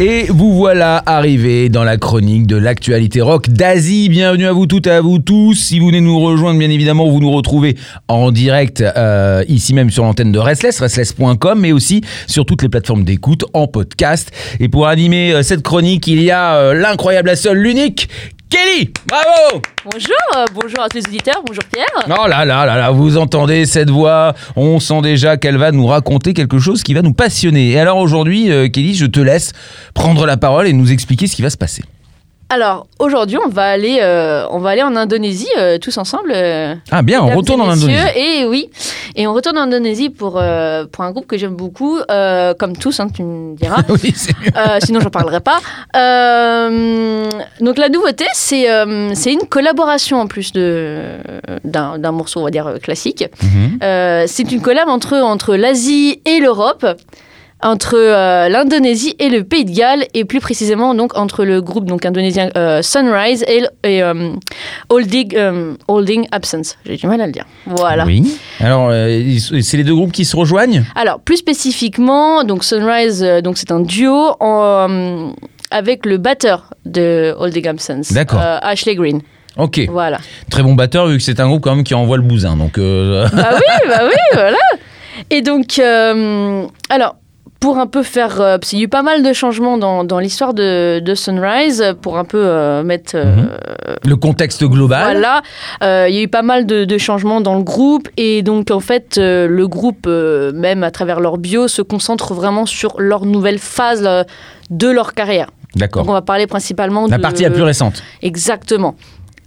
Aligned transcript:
Et 0.00 0.24
vous 0.30 0.54
voilà 0.54 1.02
arrivé 1.04 1.68
dans 1.68 1.84
la 1.84 1.96
chronique 1.96 2.46
de 2.46 2.56
l'actualité 2.56 3.20
rock 3.20 3.50
d'Asie. 3.50 4.08
Bienvenue 4.08 4.46
à 4.46 4.52
vous 4.52 4.66
toutes 4.66 4.86
et 4.86 4.90
à 4.90 5.00
vous 5.00 5.18
tous. 5.18 5.54
Si 5.54 5.78
vous 5.78 5.88
venez 5.88 6.00
nous 6.00 6.18
rejoindre, 6.18 6.58
bien 6.58 6.70
évidemment, 6.70 7.08
vous 7.08 7.20
nous 7.20 7.30
retrouvez 7.30 7.76
en 8.08 8.32
direct 8.32 8.80
euh, 8.80 9.44
ici 9.48 9.74
même 9.74 9.90
sur 9.90 10.04
l'antenne 10.04 10.32
de 10.32 10.38
Restless, 10.38 10.80
restless.com, 10.80 11.60
mais 11.60 11.72
aussi 11.72 12.00
sur 12.26 12.46
toutes 12.46 12.62
les 12.62 12.68
plateformes 12.68 13.04
d'écoute 13.04 13.44
en 13.52 13.66
podcast. 13.66 14.32
Et 14.60 14.68
pour 14.68 14.88
animer 14.88 15.32
euh, 15.32 15.42
cette 15.42 15.62
chronique, 15.62 16.06
il 16.06 16.22
y 16.22 16.30
a 16.30 16.56
euh, 16.56 16.74
l'incroyable, 16.74 17.28
la 17.28 17.36
seule, 17.36 17.58
l'unique, 17.58 18.08
Kelly. 18.52 18.90
Bravo 19.06 19.62
Bonjour, 19.90 20.14
euh, 20.36 20.44
bonjour 20.52 20.82
à 20.82 20.88
tous 20.90 20.98
les 20.98 21.06
auditeurs, 21.06 21.42
bonjour 21.46 21.64
Pierre. 21.64 21.86
Oh 22.06 22.28
là 22.28 22.44
là 22.44 22.66
là 22.66 22.76
là, 22.76 22.90
vous 22.90 23.16
entendez 23.16 23.64
cette 23.64 23.88
voix, 23.88 24.34
on 24.56 24.78
sent 24.78 25.00
déjà 25.00 25.38
qu'elle 25.38 25.56
va 25.56 25.72
nous 25.72 25.86
raconter 25.86 26.34
quelque 26.34 26.58
chose 26.58 26.82
qui 26.82 26.92
va 26.92 27.00
nous 27.00 27.14
passionner. 27.14 27.70
Et 27.70 27.78
alors 27.78 27.96
aujourd'hui, 27.96 28.52
euh, 28.52 28.68
Kelly, 28.68 28.94
je 28.94 29.06
te 29.06 29.20
laisse 29.20 29.54
prendre 29.94 30.26
la 30.26 30.36
parole 30.36 30.66
et 30.68 30.74
nous 30.74 30.92
expliquer 30.92 31.28
ce 31.28 31.34
qui 31.34 31.40
va 31.40 31.48
se 31.48 31.56
passer. 31.56 31.82
Alors 32.52 32.86
aujourd'hui, 32.98 33.38
on 33.42 33.48
va 33.48 33.64
aller, 33.64 34.00
euh, 34.02 34.44
on 34.50 34.58
va 34.58 34.70
aller 34.70 34.82
en 34.82 34.94
Indonésie 34.94 35.48
euh, 35.56 35.78
tous 35.78 35.96
ensemble. 35.96 36.32
euh, 36.34 36.74
Ah 36.90 37.00
bien, 37.00 37.22
on 37.22 37.34
retourne 37.34 37.62
et 37.62 37.64
en. 37.64 37.70
Indonésie. 37.70 37.98
Et 38.14 38.44
oui, 38.44 38.68
et 39.16 39.26
on 39.26 39.32
retourne 39.32 39.56
en 39.56 39.62
Indonésie 39.62 40.10
pour 40.10 40.32
pour 40.32 41.04
un 41.04 41.10
groupe 41.12 41.26
que 41.26 41.38
j'aime 41.38 41.56
beaucoup, 41.56 41.98
comme 42.58 42.76
tous, 42.78 43.00
hein, 43.00 43.08
tu 43.08 43.22
me 43.22 43.56
diras. 43.56 43.82
oui, 43.88 44.14
sinon, 44.84 45.00
j'en 45.00 45.08
parlerai 45.08 45.40
pas. 45.40 45.60
Donc 47.60 47.78
la 47.78 47.88
nouveauté, 47.88 48.26
c'est 48.34 48.66
c'est 49.14 49.32
une 49.32 49.46
collaboration 49.48 50.20
en 50.20 50.26
plus 50.26 50.52
de 50.52 50.98
d'un 51.64 52.12
morceau, 52.12 52.40
on 52.40 52.44
va 52.44 52.50
dire 52.50 52.74
classique. 52.82 53.24
Mhm. 53.42 53.78
C'est 54.26 54.52
une 54.52 54.60
collab 54.60 54.90
entre, 54.90 55.16
entre 55.16 55.56
l'Asie 55.56 56.20
et 56.26 56.38
l'Europe, 56.38 56.84
entre 57.62 57.94
euh, 57.96 58.48
l'Indonésie 58.48 59.14
et 59.18 59.28
le 59.28 59.44
Pays 59.44 59.64
de 59.64 59.70
Galles, 59.70 60.04
et 60.14 60.24
plus 60.24 60.40
précisément 60.40 60.94
donc 60.94 61.16
entre 61.16 61.44
le 61.44 61.62
groupe 61.62 61.84
donc 61.84 62.04
indonésien 62.04 62.50
euh, 62.56 62.82
Sunrise 62.82 63.44
et, 63.46 63.62
et 63.84 64.02
euh, 64.02 64.32
Holding, 64.88 65.36
Holding 65.88 66.26
Absence. 66.32 66.76
J'ai 66.84 66.96
du 66.96 67.06
mal 67.06 67.20
à 67.20 67.26
le 67.26 67.32
dire. 67.32 67.46
Voilà. 67.66 68.04
Oui. 68.04 68.36
Alors, 68.60 68.90
c'est 68.90 69.76
les 69.76 69.84
deux 69.84 69.94
groupes 69.94 70.12
qui 70.12 70.24
se 70.24 70.36
rejoignent? 70.36 70.82
Alors 70.94 71.20
plus 71.20 71.36
spécifiquement, 71.36 72.44
donc 72.44 72.64
Sunrise, 72.64 73.24
donc 73.42 73.58
c'est 73.58 73.70
un 73.70 73.80
duo 73.80 74.34
en, 74.40 75.32
avec 75.70 76.04
le 76.04 76.18
batteur 76.18 76.70
de 76.84 77.34
Holding 77.38 77.68
Absence, 77.68 78.12
D'accord. 78.12 78.40
Ashley 78.40 78.94
Green. 78.96 79.20
Ok. 79.56 79.82
Voilà. 79.90 80.18
Très 80.50 80.62
bon 80.62 80.74
batteur 80.74 81.06
vu 81.06 81.18
que 81.18 81.22
c'est 81.22 81.38
un 81.38 81.46
groupe 81.46 81.62
quand 81.62 81.74
même 81.74 81.84
qui 81.84 81.94
envoie 81.94 82.16
le 82.16 82.22
bousin. 82.22 82.56
Donc, 82.56 82.78
Bah 82.78 83.28
oui, 83.32 83.88
bah 83.88 84.00
oui, 84.04 84.18
voilà. 84.32 84.56
Et 85.30 85.42
donc, 85.42 85.78
alors, 85.78 87.16
pour 87.62 87.78
un 87.78 87.86
peu 87.86 88.02
faire. 88.02 88.40
euh, 88.40 88.58
parce 88.58 88.70
qu'il 88.70 88.80
y 88.80 88.82
a 88.82 88.84
eu 88.84 88.88
pas 88.88 89.02
mal 89.02 89.22
de 89.22 89.32
changements 89.32 89.78
dans, 89.78 90.04
dans 90.04 90.18
l'histoire 90.18 90.52
de, 90.52 90.98
de 91.00 91.14
Sunrise, 91.14 91.94
pour 92.02 92.18
un 92.18 92.24
peu 92.24 92.42
euh, 92.44 92.82
mettre. 92.82 93.12
euh, 93.14 93.24
Mhm. 93.24 93.48
le 94.04 94.16
contexte 94.16 94.64
global. 94.64 95.02
Voilà, 95.16 95.42
il 96.08 96.14
y 96.14 96.18
a 96.18 96.22
eu 96.22 96.28
pas 96.28 96.42
mal 96.42 96.66
de, 96.66 96.84
de 96.84 96.98
changements 96.98 97.40
dans 97.40 97.56
le 97.56 97.62
groupe 97.62 98.08
et 98.16 98.42
donc 98.42 98.70
en 98.70 98.80
fait 98.80 99.16
le 99.16 99.66
groupe, 99.68 100.06
même 100.06 100.82
à 100.82 100.90
travers 100.90 101.20
leur 101.20 101.38
bio, 101.38 101.68
se 101.68 101.82
concentre 101.82 102.34
vraiment 102.34 102.66
sur 102.66 103.00
leur 103.00 103.24
nouvelle 103.24 103.58
phase 103.60 104.06
de 104.70 104.88
leur 104.90 105.14
carrière. 105.14 105.46
Donc 105.46 105.76
on 105.76 105.78
D'accord. 105.78 106.12
va 106.12 106.22
parler 106.22 106.46
principalement 106.46 107.06
La 107.06 107.16
de... 107.16 107.22
partie 107.22 107.44
la 107.44 107.50
plus 107.50 107.62
récente. 107.62 108.02
Exactement. 108.22 108.94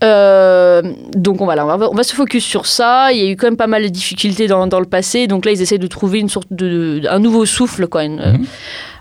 Euh, 0.03 0.81
donc 1.15 1.41
on, 1.41 1.45
voilà, 1.45 1.65
on, 1.65 1.77
va, 1.77 1.89
on 1.89 1.95
va 1.95 2.03
se 2.03 2.13
focus 2.13 2.43
sur 2.43 2.65
ça. 2.65 3.11
Il 3.11 3.17
y 3.17 3.27
a 3.27 3.31
eu 3.31 3.35
quand 3.37 3.47
même 3.47 3.57
pas 3.57 3.67
mal 3.67 3.83
de 3.83 3.87
difficultés 3.87 4.47
dans, 4.47 4.67
dans 4.67 4.79
le 4.79 4.85
passé. 4.85 5.27
Donc 5.27 5.45
là, 5.45 5.51
ils 5.51 5.61
essaient 5.61 5.77
de 5.77 5.87
trouver 5.87 6.19
une 6.19 6.29
sorte 6.29 6.47
de, 6.51 6.99
de- 6.99 7.07
un 7.07 7.19
nouveau 7.19 7.45
souffle, 7.45 7.87
quoi, 7.87 8.03
une- 8.03 8.15
Mhm. 8.17 8.45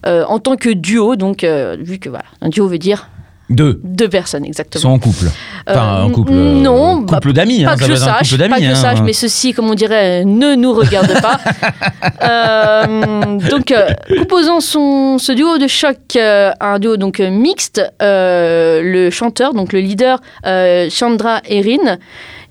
euh, 0.06 0.24
en 0.26 0.38
tant 0.38 0.56
que 0.56 0.70
duo. 0.70 1.16
Donc, 1.16 1.42
euh, 1.44 1.76
vu 1.80 1.98
que 1.98 2.08
voilà, 2.08 2.24
un 2.40 2.48
duo 2.48 2.68
veut 2.68 2.78
dire 2.78 3.08
Deux. 3.50 3.78
deux 3.84 4.08
personnes, 4.08 4.44
Ils 4.44 4.48
exactement. 4.48 4.80
sont 4.82 4.88
en 4.90 4.98
couple. 4.98 5.26
Enfin, 5.68 5.98
Euh, 6.00 6.06
un 6.06 6.10
couple. 6.10 6.32
n- 6.32 6.38
euh, 6.38 6.60
non, 6.62 6.96
bah, 7.02 7.16
couple 7.16 7.32
d'amis. 7.34 7.62
pas 7.64 7.72
hein, 7.72 7.76
que 7.76 7.84
je 7.84 7.94
sache, 7.94 8.28
couple 8.30 8.38
d'amis. 8.38 8.50
pas 8.54 8.58
que 8.58 8.64
je 8.64 8.70
hein. 8.70 8.74
sache, 8.74 9.00
mais 9.02 9.12
ceci, 9.12 9.52
comme 9.52 9.68
on 9.70 9.74
dirait, 9.74 10.24
ne 10.24 10.54
nous 10.54 10.72
regarde 10.72 11.12
pas. 11.20 11.38
Euh, 12.22 13.38
donc, 13.50 13.70
euh, 13.70 13.86
composant 14.18 14.60
son, 14.60 15.18
ce 15.18 15.32
duo 15.32 15.58
de 15.58 15.66
choc, 15.66 15.96
un 16.16 16.78
duo 16.78 16.96
donc 16.96 17.18
mixte, 17.18 17.82
le 18.00 19.10
chanteur, 19.10 19.52
donc 19.54 19.72
le 19.72 19.80
leader 19.80 20.20
Chandra 20.90 21.40
Erin, 21.48 21.98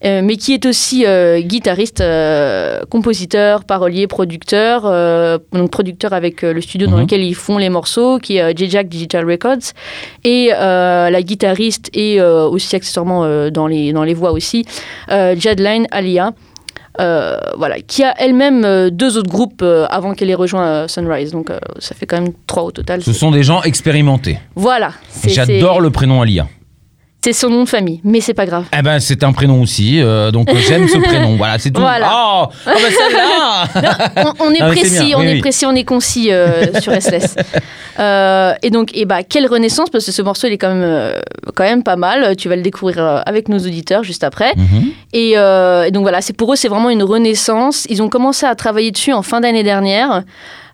euh, 0.06 0.22
mais 0.24 0.36
qui 0.38 0.53
est 0.53 0.66
aussi 0.66 1.06
euh, 1.06 1.40
guitariste, 1.41 2.02
euh, 2.02 2.81
compositeur, 2.90 3.64
parolier, 3.64 4.08
producteur, 4.08 4.81
donc 5.53 5.72
producteur 5.72 6.14
avec 6.14 6.41
le 6.41 6.59
studio 6.62 6.88
dans 6.88 6.97
Mhm. 6.97 7.02
lequel 7.03 7.24
ils 7.24 7.36
font 7.36 7.58
les 7.58 7.69
morceaux, 7.69 8.19
qui 8.19 8.38
est 8.38 8.58
J-Jack 8.58 8.88
Digital 8.90 9.30
Records, 9.30 9.72
et 10.24 10.47
la 10.50 11.22
guitariste 11.22 11.90
et 11.94 12.22
aussi 12.22 12.75
accessoirement 12.75 13.50
dans, 13.50 13.68
les, 13.68 13.94
dans 13.94 14.03
les 14.03 14.13
voix 14.13 14.31
aussi, 14.31 14.66
Jadline 15.09 15.88
Alia. 15.92 16.31
euh, 17.00 17.38
voilà, 17.58 17.80
qui 17.81 18.03
a 18.03 18.13
elle-même 18.19 18.63
euh, 18.66 18.92
deux 18.92 19.18
autres 19.18 19.31
groupes 19.31 19.63
euh, 19.63 19.88
avant 19.90 20.13
qu'elle 20.13 20.30
ait 20.30 20.36
rejoint 20.36 20.88
Sunrise. 20.88 21.31
Donc 21.31 21.50
ça 21.80 21.96
fait 21.96 22.06
quand 22.06 22.22
même 22.22 22.34
trois 22.46 22.62
au 22.62 22.72
total. 22.72 23.02
Ce 23.02 23.13
sont 23.13 23.31
des 23.31 23.42
gens 23.42 23.63
expérimentés. 23.63 24.38
Voilà. 24.56 24.92
c'est- 25.09 25.30
J'adore 25.30 25.81
le 25.81 25.90
prénom 25.90 26.22
Alia. 26.22 26.46
C'est 27.23 27.31
son 27.31 27.50
nom 27.50 27.63
de 27.63 27.69
famille, 27.69 28.01
mais 28.03 28.19
c'est 28.19 28.34
pas 28.34 28.45
grave. 28.45 28.66
Eh 28.78 28.81
ben, 28.81 29.00
c'est 29.00 29.23
un 29.23 29.31
prénom 29.31 29.61
aussi, 29.61 30.01
euh, 30.01 30.29
donc 30.29 30.50
euh, 30.50 30.56
j'aime 30.57 30.89
ce 30.89 30.97
prénom. 30.97 31.38
Voilà, 31.38 31.57
c'est 31.57 31.72
tout. 31.72 31.79
Voilà. 31.79 32.11
Oh, 32.13 32.47
oh 32.51 32.51
bah 32.66 32.73
celle-là 32.75 34.34
on, 34.39 34.47
on 34.47 34.51
est 34.51 34.59
précis, 34.59 35.13
on 35.16 35.22
oui, 35.22 35.28
est 35.28 35.33
oui. 35.35 35.39
précis, 35.39 35.66
on 35.66 35.73
est 35.73 35.85
concis 35.85 36.33
euh, 36.33 36.78
sur 36.81 36.91
SLS. 36.91 37.35
Euh, 37.97 38.53
et 38.62 38.69
donc, 38.72 38.89
et 38.94 39.06
bah, 39.06 39.23
quelle 39.23 39.47
renaissance 39.47 39.89
parce 39.89 40.06
que 40.06 40.12
ce 40.12 40.22
morceau 40.22 40.47
il 40.47 40.53
est 40.53 40.57
quand 40.57 40.75
même, 40.75 41.13
quand 41.56 41.63
même 41.63 41.83
pas 41.83 41.95
mal. 41.95 42.35
Tu 42.35 42.50
vas 42.50 42.57
le 42.57 42.62
découvrir 42.62 43.22
avec 43.25 43.47
nos 43.47 43.59
auditeurs 43.59 44.03
juste 44.03 44.25
après. 44.25 44.51
Mhm. 44.57 44.91
Et, 45.13 45.31
et 45.31 45.91
donc 45.91 46.01
voilà, 46.01 46.19
c'est 46.19 46.33
pour 46.35 46.51
eux, 46.51 46.57
c'est 46.57 46.67
vraiment 46.67 46.89
une 46.89 47.03
renaissance. 47.03 47.88
Ils 47.89 48.01
ont 48.03 48.09
commencé 48.09 48.45
à 48.45 48.53
travailler 48.56 48.91
dessus 48.91 49.13
en 49.13 49.22
fin 49.22 49.39
d'année 49.39 49.63
dernière. 49.63 50.23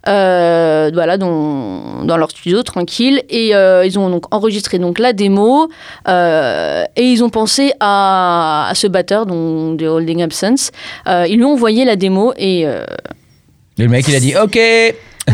Euh, 0.07 0.91
voilà, 0.93 1.17
dans, 1.17 2.17
leur 2.17 2.31
studio, 2.31 2.63
tranquille. 2.63 3.23
Et 3.29 3.55
euh, 3.55 3.85
ils 3.85 3.99
ont 3.99 4.09
donc 4.09 4.33
enregistré 4.33 4.79
donc 4.79 4.99
la 4.99 5.13
démo. 5.13 5.69
euh, 6.07 6.83
et 6.95 7.03
ils 7.03 7.23
ont 7.23 7.29
pensé 7.29 7.73
à, 7.79 8.71
ce 8.75 8.88
batteur, 8.88 9.25
donc, 9.25 9.77
de 9.77 9.88
Holding 9.88 10.23
Absence. 10.23 10.71
Ils 11.07 11.35
lui 11.35 11.43
ont 11.43 11.53
envoyé 11.53 11.85
la 11.85 11.95
démo 11.95 12.33
et 12.38 12.61
Et 12.61 13.83
le 13.83 13.88
mec, 13.88 14.07
il 14.07 14.15
a 14.15 14.19
dit 14.19 14.35
OK. 14.35 14.59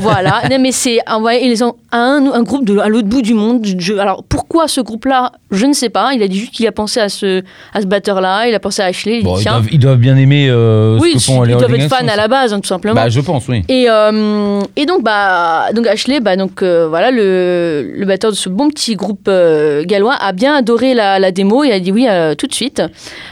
Voilà. 0.02 0.42
non, 0.50 0.58
mais 0.60 0.72
c'est 0.72 1.00
ils 1.42 1.64
ont 1.64 1.76
un, 1.92 2.24
un 2.34 2.44
groupe 2.44 2.66
de, 2.66 2.78
à 2.80 2.88
l'autre 2.90 3.08
bout 3.08 3.22
du 3.22 3.34
monde. 3.34 3.66
Je- 3.78 3.94
alors 3.96 4.24
pourquoi 4.28 4.68
ce 4.68 4.82
groupe-là? 4.82 5.32
Je 5.52 5.66
ne 5.66 5.74
sais 5.74 5.90
pas. 5.90 6.14
Il 6.14 6.22
a 6.24 6.28
dit 6.28 6.38
juste 6.40 6.54
qu'il 6.54 6.68
a 6.68 6.72
pensé 6.72 7.00
à 7.00 7.10
ce, 7.10 7.42
à 7.74 7.82
ce 7.82 7.86
batteur-là. 7.88 8.48
Il 8.48 8.56
a 8.56 8.60
pensé 8.60 8.82
à 8.82 8.86
Ashley. 8.86 9.20
Il 9.20 9.24
dit 9.26 9.30
ils 9.40 9.44
doivent, 9.46 9.68
ils 9.72 9.80
doivent 9.80 9.98
bien 10.00 10.18
aimer 10.18 10.48
euh, 10.50 10.98
oui, 11.00 11.12
ce 11.20 11.28
que 11.28 11.34
font 11.34 11.44
ils 11.44 11.48
les 11.48 11.54
doivent 11.54 11.70
Rolling 11.70 11.86
être 11.86 11.96
fans 11.96 12.08
à 12.08 12.16
la 12.16 12.28
base, 12.28 12.54
hein, 12.54 12.60
tout 12.60 12.68
simplement. 12.68 12.96
Bah, 12.96 13.10
je 13.10 13.20
pense, 13.22 13.48
oui. 13.48 13.62
Et, 13.70 13.86
euh, 13.90 14.62
et 14.76 14.86
donc, 14.86 15.04
bah, 15.04 15.68
donc 15.74 15.88
Ashley, 15.88 16.20
bah, 16.20 16.36
donc, 16.36 16.62
euh, 16.62 16.88
voilà, 16.90 17.12
le, 17.12 17.92
le 17.96 18.06
batteur 18.06 18.32
de 18.32 18.36
ce 18.36 18.50
bon 18.50 18.70
petit 18.70 18.96
groupe 18.96 19.28
euh, 19.28 19.84
gallois 19.86 20.16
a 20.20 20.32
bien 20.34 20.56
adoré 20.56 20.94
la, 20.94 21.20
la 21.20 21.32
démo 21.32 21.64
et 21.64 21.72
a 21.72 21.80
dit 21.80 21.92
oui 21.92 22.08
tout 22.38 22.48
de 22.48 22.54
suite. 22.54 22.82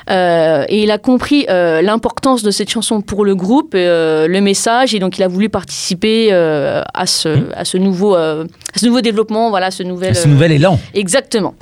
Et 0.09 0.83
il 0.83 0.91
a 0.91 0.97
compris 0.97 1.45
l'importance 1.49 2.43
de 2.43 2.51
cette 2.51 2.69
chanson 2.69 3.01
pour 3.01 3.25
le 3.25 3.35
groupe, 3.35 3.71
le 3.73 4.39
message, 4.39 4.93
et 4.95 4.99
donc 4.99 5.17
il 5.17 5.23
a 5.23 5.27
voulu 5.27 5.49
participer 5.49 6.29
euh, 6.53 6.81
à, 6.93 7.05
ce, 7.05 7.29
à, 7.55 7.65
ce 7.65 7.77
nouveau, 7.77 8.15
euh, 8.15 8.45
à 8.75 8.79
ce 8.79 8.85
nouveau 8.85 9.01
développement, 9.01 9.49
voilà, 9.49 9.71
ce 9.71 9.83
nouvel. 9.83 10.15
Ce 10.15 10.27
euh, 10.27 10.31
nouvel 10.31 10.51
élan. 10.53 10.79
Exactement. 10.93 11.55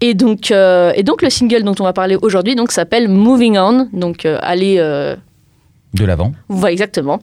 Et 0.00 0.14
donc, 0.14 0.50
euh, 0.50 0.92
et 0.96 1.02
donc 1.02 1.22
le 1.22 1.30
single 1.30 1.62
dont 1.62 1.74
on 1.80 1.84
va 1.84 1.92
parler 1.92 2.16
aujourd'hui 2.20 2.54
donc 2.54 2.72
s'appelle 2.72 3.08
Moving 3.08 3.56
On, 3.58 3.88
donc 3.92 4.26
euh, 4.26 4.38
aller 4.42 4.76
euh, 4.78 5.16
De 5.94 6.04
l'avant. 6.04 6.32
voilà, 6.48 6.72
exactement. 6.72 7.20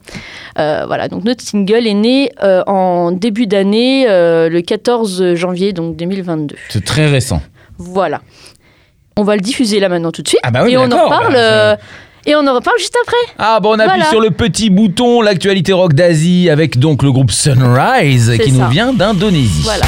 Euh, 0.57 0.86
voilà, 0.88 1.07
donc 1.07 1.24
notre 1.24 1.44
single 1.44 1.86
est 1.86 1.94
né 1.94 2.31
euh, 2.44 2.63
en 2.66 3.12
début 3.12 3.45
d'année, 3.45 4.06
euh, 4.10 4.50
le 4.50 4.62
14 4.62 5.36
janvier 5.36 5.74
donc 5.74 5.95
2022. 5.95 6.56
C'est 6.69 6.84
très 6.84 7.07
récent. 7.07 7.42
Voilà. 7.77 8.22
On 9.18 9.24
va 9.24 9.36
le 9.36 9.42
diffuser 9.42 9.80
là 9.80 9.89
maintenant 9.89 10.12
tout 10.12 10.22
de 10.24 10.27
suite. 10.30 10.39
Ah 10.44 10.50
bah 10.51 10.62
oui, 10.63 10.72
et 10.74 10.77
on 10.77 10.84
en 10.92 11.04
reparle. 11.04 11.34
bah, 11.34 11.39
euh, 11.39 11.75
et 12.25 12.35
on 12.35 12.45
en 12.47 12.53
reparle 12.56 12.77
juste 12.79 12.97
après. 13.03 13.33
Ah 13.38 13.59
bon, 13.59 13.69
on 13.71 13.79
appuie 13.79 13.88
Voilà. 13.88 14.06
sur 14.09 14.19
le 14.21 14.31
petit 14.31 14.69
bouton, 14.69 15.21
l'actualité 15.21 15.73
rock 15.73 15.94
d'Asie 15.94 16.50
avec 16.50 16.77
donc 16.79 17.03
le 17.03 17.12
groupe 17.12 17.31
Sunrise 17.31 18.31
qui 18.44 18.51
ça. 18.51 18.57
nous 18.57 18.69
vient 18.69 18.94
d'Indonésie. 18.94 19.62
Voilà. 19.63 19.85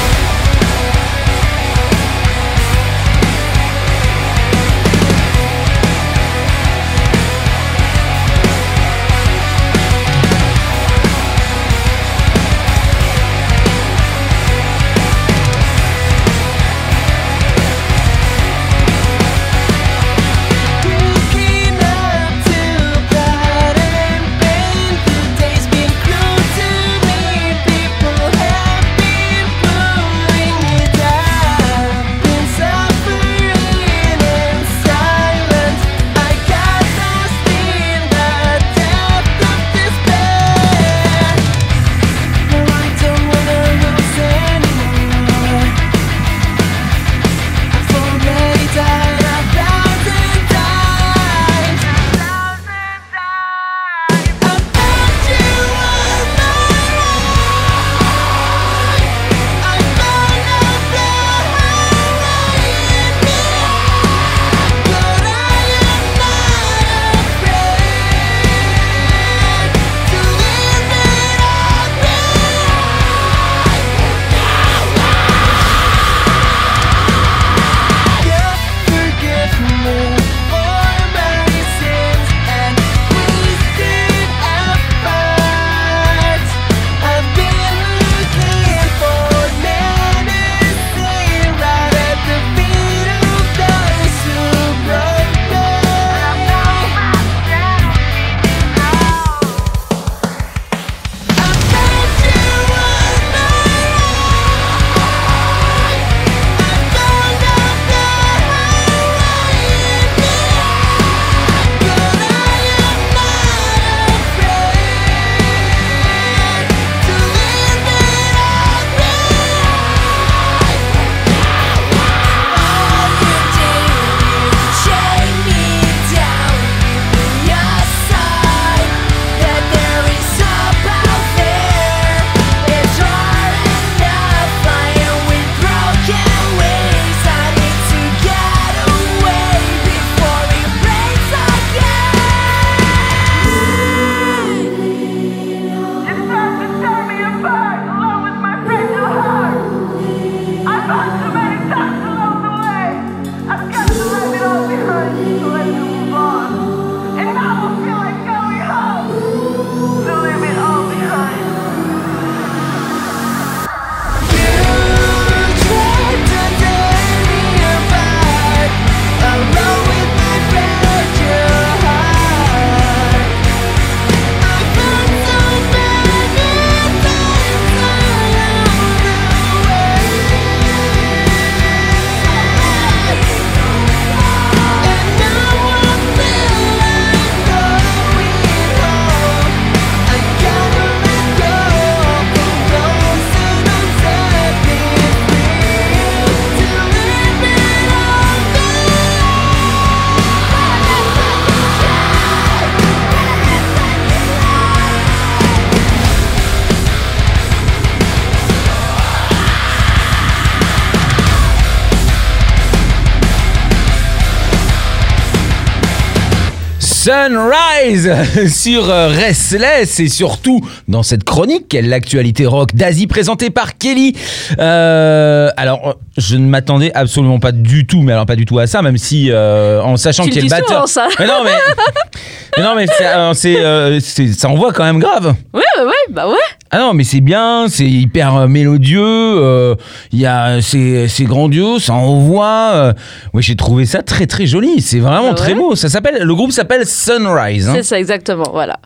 Sunrise 217.04 218.10
sur 218.48 218.88
euh, 218.88 219.08
Restless 219.08 220.00
et 220.00 220.08
surtout 220.08 220.66
dans 220.88 221.02
cette 221.02 221.22
chronique, 221.22 221.68
quelle 221.68 221.90
l'actualité 221.90 222.46
rock 222.46 222.74
d'Asie 222.74 223.06
présentée 223.06 223.50
par 223.50 223.76
Kelly. 223.76 224.16
Euh, 224.58 225.50
alors, 225.58 225.86
euh, 225.86 225.92
je 226.16 226.36
ne 226.36 226.46
m'attendais 226.46 226.92
absolument 226.94 227.40
pas 227.40 227.52
du 227.52 227.86
tout, 227.86 228.00
mais 228.00 228.14
alors 228.14 228.24
pas 228.24 228.36
du 228.36 228.46
tout 228.46 228.58
à 228.58 228.66
ça, 228.66 228.80
même 228.80 228.96
si 228.96 229.30
euh, 229.30 229.82
en 229.82 229.98
sachant 229.98 230.22
qu'il 230.22 230.32
y 230.32 230.48
le 230.48 230.50
a 230.50 230.56
le 230.56 230.62
dis 230.64 230.68
batteur. 230.68 230.88
ça. 230.88 231.08
Mais 231.18 231.26
non, 231.26 231.44
mais, 231.44 231.50
mais 232.56 232.62
non, 232.62 232.74
mais 232.74 232.86
c'est, 233.34 233.58
euh, 233.62 234.00
ça 234.00 234.48
envoie 234.48 234.72
quand 234.72 234.84
même 234.84 234.98
grave. 234.98 235.34
Ouais, 235.52 235.60
ouais, 235.76 235.84
ouais, 235.84 235.92
bah 236.08 236.26
ouais. 236.26 236.36
Ah 236.74 236.80
non, 236.80 236.92
mais 236.92 237.04
c'est 237.04 237.20
bien, 237.20 237.66
c'est 237.68 237.88
hyper 237.88 238.34
euh, 238.34 238.48
mélodieux, 238.48 239.00
euh, 239.00 239.76
il 240.10 240.18
y 240.18 240.26
a, 240.26 240.60
c'est, 240.60 241.06
c'est 241.06 241.22
grandiose, 241.24 241.84
ça 241.84 241.92
envoie. 241.94 242.70
euh, 242.74 242.92
ouais, 243.32 243.42
j'ai 243.42 243.54
trouvé 243.54 243.86
ça 243.86 244.02
très 244.02 244.26
très 244.26 244.46
joli, 244.46 244.80
c'est 244.80 244.98
vraiment 244.98 245.28
Ah 245.30 245.34
très 245.34 245.54
beau. 245.54 245.76
Ça 245.76 245.88
s'appelle, 245.88 246.22
le 246.24 246.34
groupe 246.34 246.50
s'appelle 246.50 246.84
Sunrise. 246.84 247.68
hein. 247.68 247.74
C'est 247.76 247.84
ça, 247.84 247.98
exactement, 247.98 248.50
voilà. 248.52 248.80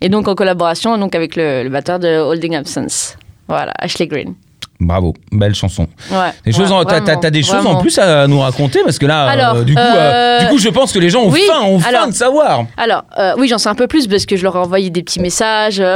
Et 0.00 0.08
donc 0.08 0.26
en 0.26 0.34
collaboration 0.34 0.96
donc 0.96 1.14
avec 1.14 1.36
le, 1.36 1.64
le 1.64 1.68
batteur 1.68 1.98
de 1.98 2.08
Holding 2.18 2.56
Absence. 2.56 3.16
Voilà, 3.46 3.74
Ashley 3.78 4.06
Green. 4.06 4.34
Bravo, 4.86 5.14
belle 5.32 5.54
chanson. 5.54 5.86
Ouais. 6.10 6.30
Des 6.44 6.52
choses, 6.52 6.70
ouais, 6.70 6.76
en- 6.76 7.30
des 7.30 7.42
choses 7.42 7.66
en 7.66 7.76
plus 7.76 7.98
à 7.98 8.26
nous 8.26 8.40
raconter 8.40 8.80
parce 8.84 8.98
que 8.98 9.06
là, 9.06 9.54
euh, 9.54 9.64
du, 9.64 9.74
coup, 9.74 9.80
euh, 9.80 9.84
euh, 9.96 10.40
du 10.40 10.46
coup, 10.48 10.58
je 10.58 10.68
pense 10.68 10.92
que 10.92 10.98
les 10.98 11.10
gens 11.10 11.22
ont 11.22 11.30
oui, 11.30 11.42
faim, 11.46 11.62
ont 11.64 11.78
faim 11.78 12.06
de 12.08 12.12
savoir. 12.12 12.64
Alors, 12.76 13.04
euh, 13.18 13.32
oui, 13.38 13.48
j'en 13.48 13.58
sais 13.58 13.68
un 13.68 13.74
peu 13.74 13.86
plus 13.86 14.06
parce 14.06 14.26
que 14.26 14.36
je 14.36 14.42
leur 14.42 14.56
ai 14.56 14.58
envoyé 14.58 14.90
des 14.90 15.02
petits 15.02 15.20
messages. 15.20 15.82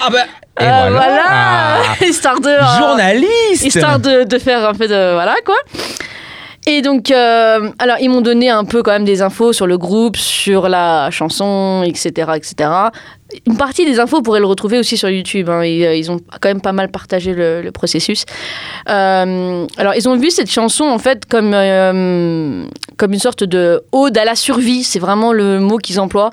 Ah 0.00 0.10
bah, 0.10 0.18
et 0.60 0.64
euh, 0.64 0.88
voilà. 0.90 1.22
Ah, 1.28 1.76
Histoire 2.04 2.40
de. 2.40 2.50
Journaliste. 2.78 3.64
histoire 3.64 4.00
de, 4.00 4.24
de 4.24 4.38
faire 4.38 4.68
un 4.68 4.74
peu 4.74 4.88
de 4.88 5.12
voilà 5.14 5.36
quoi. 5.44 5.54
Et 6.66 6.82
donc, 6.82 7.10
alors 7.12 7.96
ils 8.00 8.08
m'ont 8.10 8.20
donné 8.22 8.50
un 8.50 8.64
peu 8.64 8.82
quand 8.82 8.90
même 8.90 9.04
des 9.04 9.22
infos 9.22 9.52
sur 9.52 9.68
le 9.68 9.78
groupe, 9.78 10.16
sur 10.16 10.68
la 10.68 11.10
chanson, 11.12 11.84
etc., 11.86 12.10
etc. 12.34 12.70
Une 13.46 13.56
partie 13.56 13.84
des 13.84 14.00
infos, 14.00 14.16
vous 14.16 14.22
pourrez 14.22 14.40
le 14.40 14.46
retrouver 14.46 14.78
aussi 14.78 14.96
sur 14.96 15.08
YouTube. 15.08 15.48
hein. 15.48 15.64
Ils, 15.64 15.84
euh, 15.84 15.94
ils 15.94 16.10
ont 16.10 16.18
quand 16.40 16.48
même 16.48 16.60
pas 16.60 16.72
mal 16.72 16.90
partagé 16.90 17.34
le, 17.34 17.62
le 17.62 17.72
processus. 17.72 18.24
Euh, 18.88 19.66
alors, 19.76 19.94
ils 19.94 20.08
ont 20.08 20.16
vu 20.16 20.30
cette 20.30 20.50
chanson 20.50 20.84
en 20.84 20.98
fait 20.98 21.26
comme 21.26 21.52
euh, 21.54 22.64
comme 22.96 23.12
une 23.12 23.18
sorte 23.20 23.44
de 23.44 23.82
ode 23.92 24.16
à 24.16 24.24
la 24.24 24.34
survie. 24.34 24.82
C'est 24.84 24.98
vraiment 24.98 25.32
le 25.32 25.60
mot 25.60 25.78
qu'ils 25.78 26.00
emploient. 26.00 26.30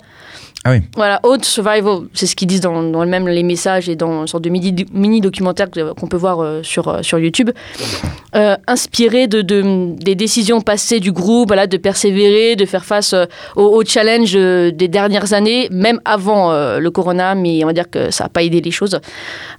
Ah. 0.66 0.76
Voilà, 0.96 1.20
Ode 1.24 1.44
Survival, 1.44 2.04
c'est 2.14 2.26
ce 2.26 2.38
qu'ils 2.38 2.48
disent 2.48 2.62
dans, 2.62 2.82
dans 2.84 3.06
même 3.06 3.28
les 3.28 3.44
messages 3.44 3.90
et 3.90 3.98
dans 3.98 4.22
une 4.22 4.28
sorte 4.28 4.46
de 4.46 4.50
mini, 4.50 4.74
mini 4.94 5.20
documentaire 5.20 5.70
que- 5.70 5.92
qu'on 5.94 6.08
peut 6.08 6.16
voir 6.16 6.40
euh, 6.42 6.64
sur, 6.64 6.88
euh, 6.88 7.02
sur 7.02 7.20
YouTube. 7.20 7.50
Euh, 8.36 8.56
inspiré 8.66 9.28
de, 9.28 9.42
de- 9.42 9.94
des 9.98 10.16
décisions 10.16 10.62
passées 10.62 11.02
du 11.02 11.12
groupe, 11.12 11.50
voilà, 11.50 11.68
de 11.68 11.76
persévérer, 11.76 12.56
de 12.56 12.66
faire 12.66 12.86
face 12.86 13.14
aux, 13.58 13.62
aux 13.62 13.84
challenges 13.84 14.34
des 14.34 14.88
dernières 14.88 15.34
années, 15.34 15.68
même 15.70 16.00
avant 16.06 16.52
le 16.80 16.90
corona, 16.92 17.36
mais 17.36 17.64
on 17.64 17.68
va 17.68 17.74
dire 17.74 17.90
que 17.90 18.10
ça 18.10 18.24
n'a 18.24 18.30
pas 18.30 18.42
aidé 18.44 18.62
les 18.62 18.72
choses. 18.72 19.00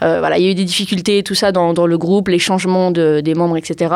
Voilà, 0.01 0.39
il 0.39 0.45
y 0.45 0.49
a 0.49 0.51
eu 0.53 0.55
des 0.55 0.65
difficultés, 0.65 1.23
tout 1.23 1.35
ça 1.35 1.53
dans, 1.53 1.73
le 1.87 1.99
groupe, 1.99 2.29
les 2.29 2.39
changements 2.39 2.91
de- 2.91 3.21
des 3.23 3.35
membres, 3.35 3.57
etc. 3.59 3.95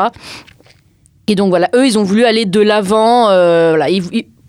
Et 1.27 1.35
donc 1.35 1.49
voilà, 1.49 1.69
eux, 1.75 1.85
ils 1.85 1.97
ont 1.97 2.03
voulu 2.03 2.23
aller 2.25 2.45
de 2.45 2.61
l'avant. 2.61 3.25
voilà, 3.25 3.87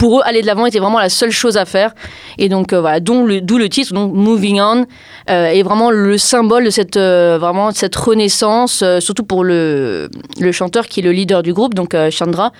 pour 0.00 0.18
eux, 0.18 0.22
aller 0.24 0.40
de 0.40 0.46
l'avant 0.46 0.64
était 0.64 0.78
vraiment 0.78 0.98
la 0.98 1.10
seule 1.10 1.30
chose 1.30 1.58
à 1.58 1.66
faire. 1.66 1.94
Et 2.38 2.48
donc 2.48 2.72
euh, 2.72 2.80
voilà, 2.80 3.00
d'où 3.00 3.26
le, 3.26 3.68
titre, 3.68 3.92
donc 3.92 4.14
Moving 4.14 4.58
On, 4.58 4.86
euh, 5.28 5.46
est 5.48 5.62
vraiment 5.62 5.90
le 5.90 6.16
symbole 6.16 6.64
de 6.64 6.70
cette, 6.70 6.96
euh, 6.96 7.36
vraiment, 7.38 7.70
cette 7.70 7.94
renaissance, 7.96 8.82
surtout 9.00 9.24
pour 9.24 9.44
le, 9.44 10.08
le 10.40 10.52
chanteur 10.52 10.86
qui 10.86 11.00
est 11.00 11.02
le 11.02 11.12
leader 11.12 11.42
du 11.42 11.52
groupe, 11.52 11.74
donc 11.74 11.94
Chandra. 12.10 12.50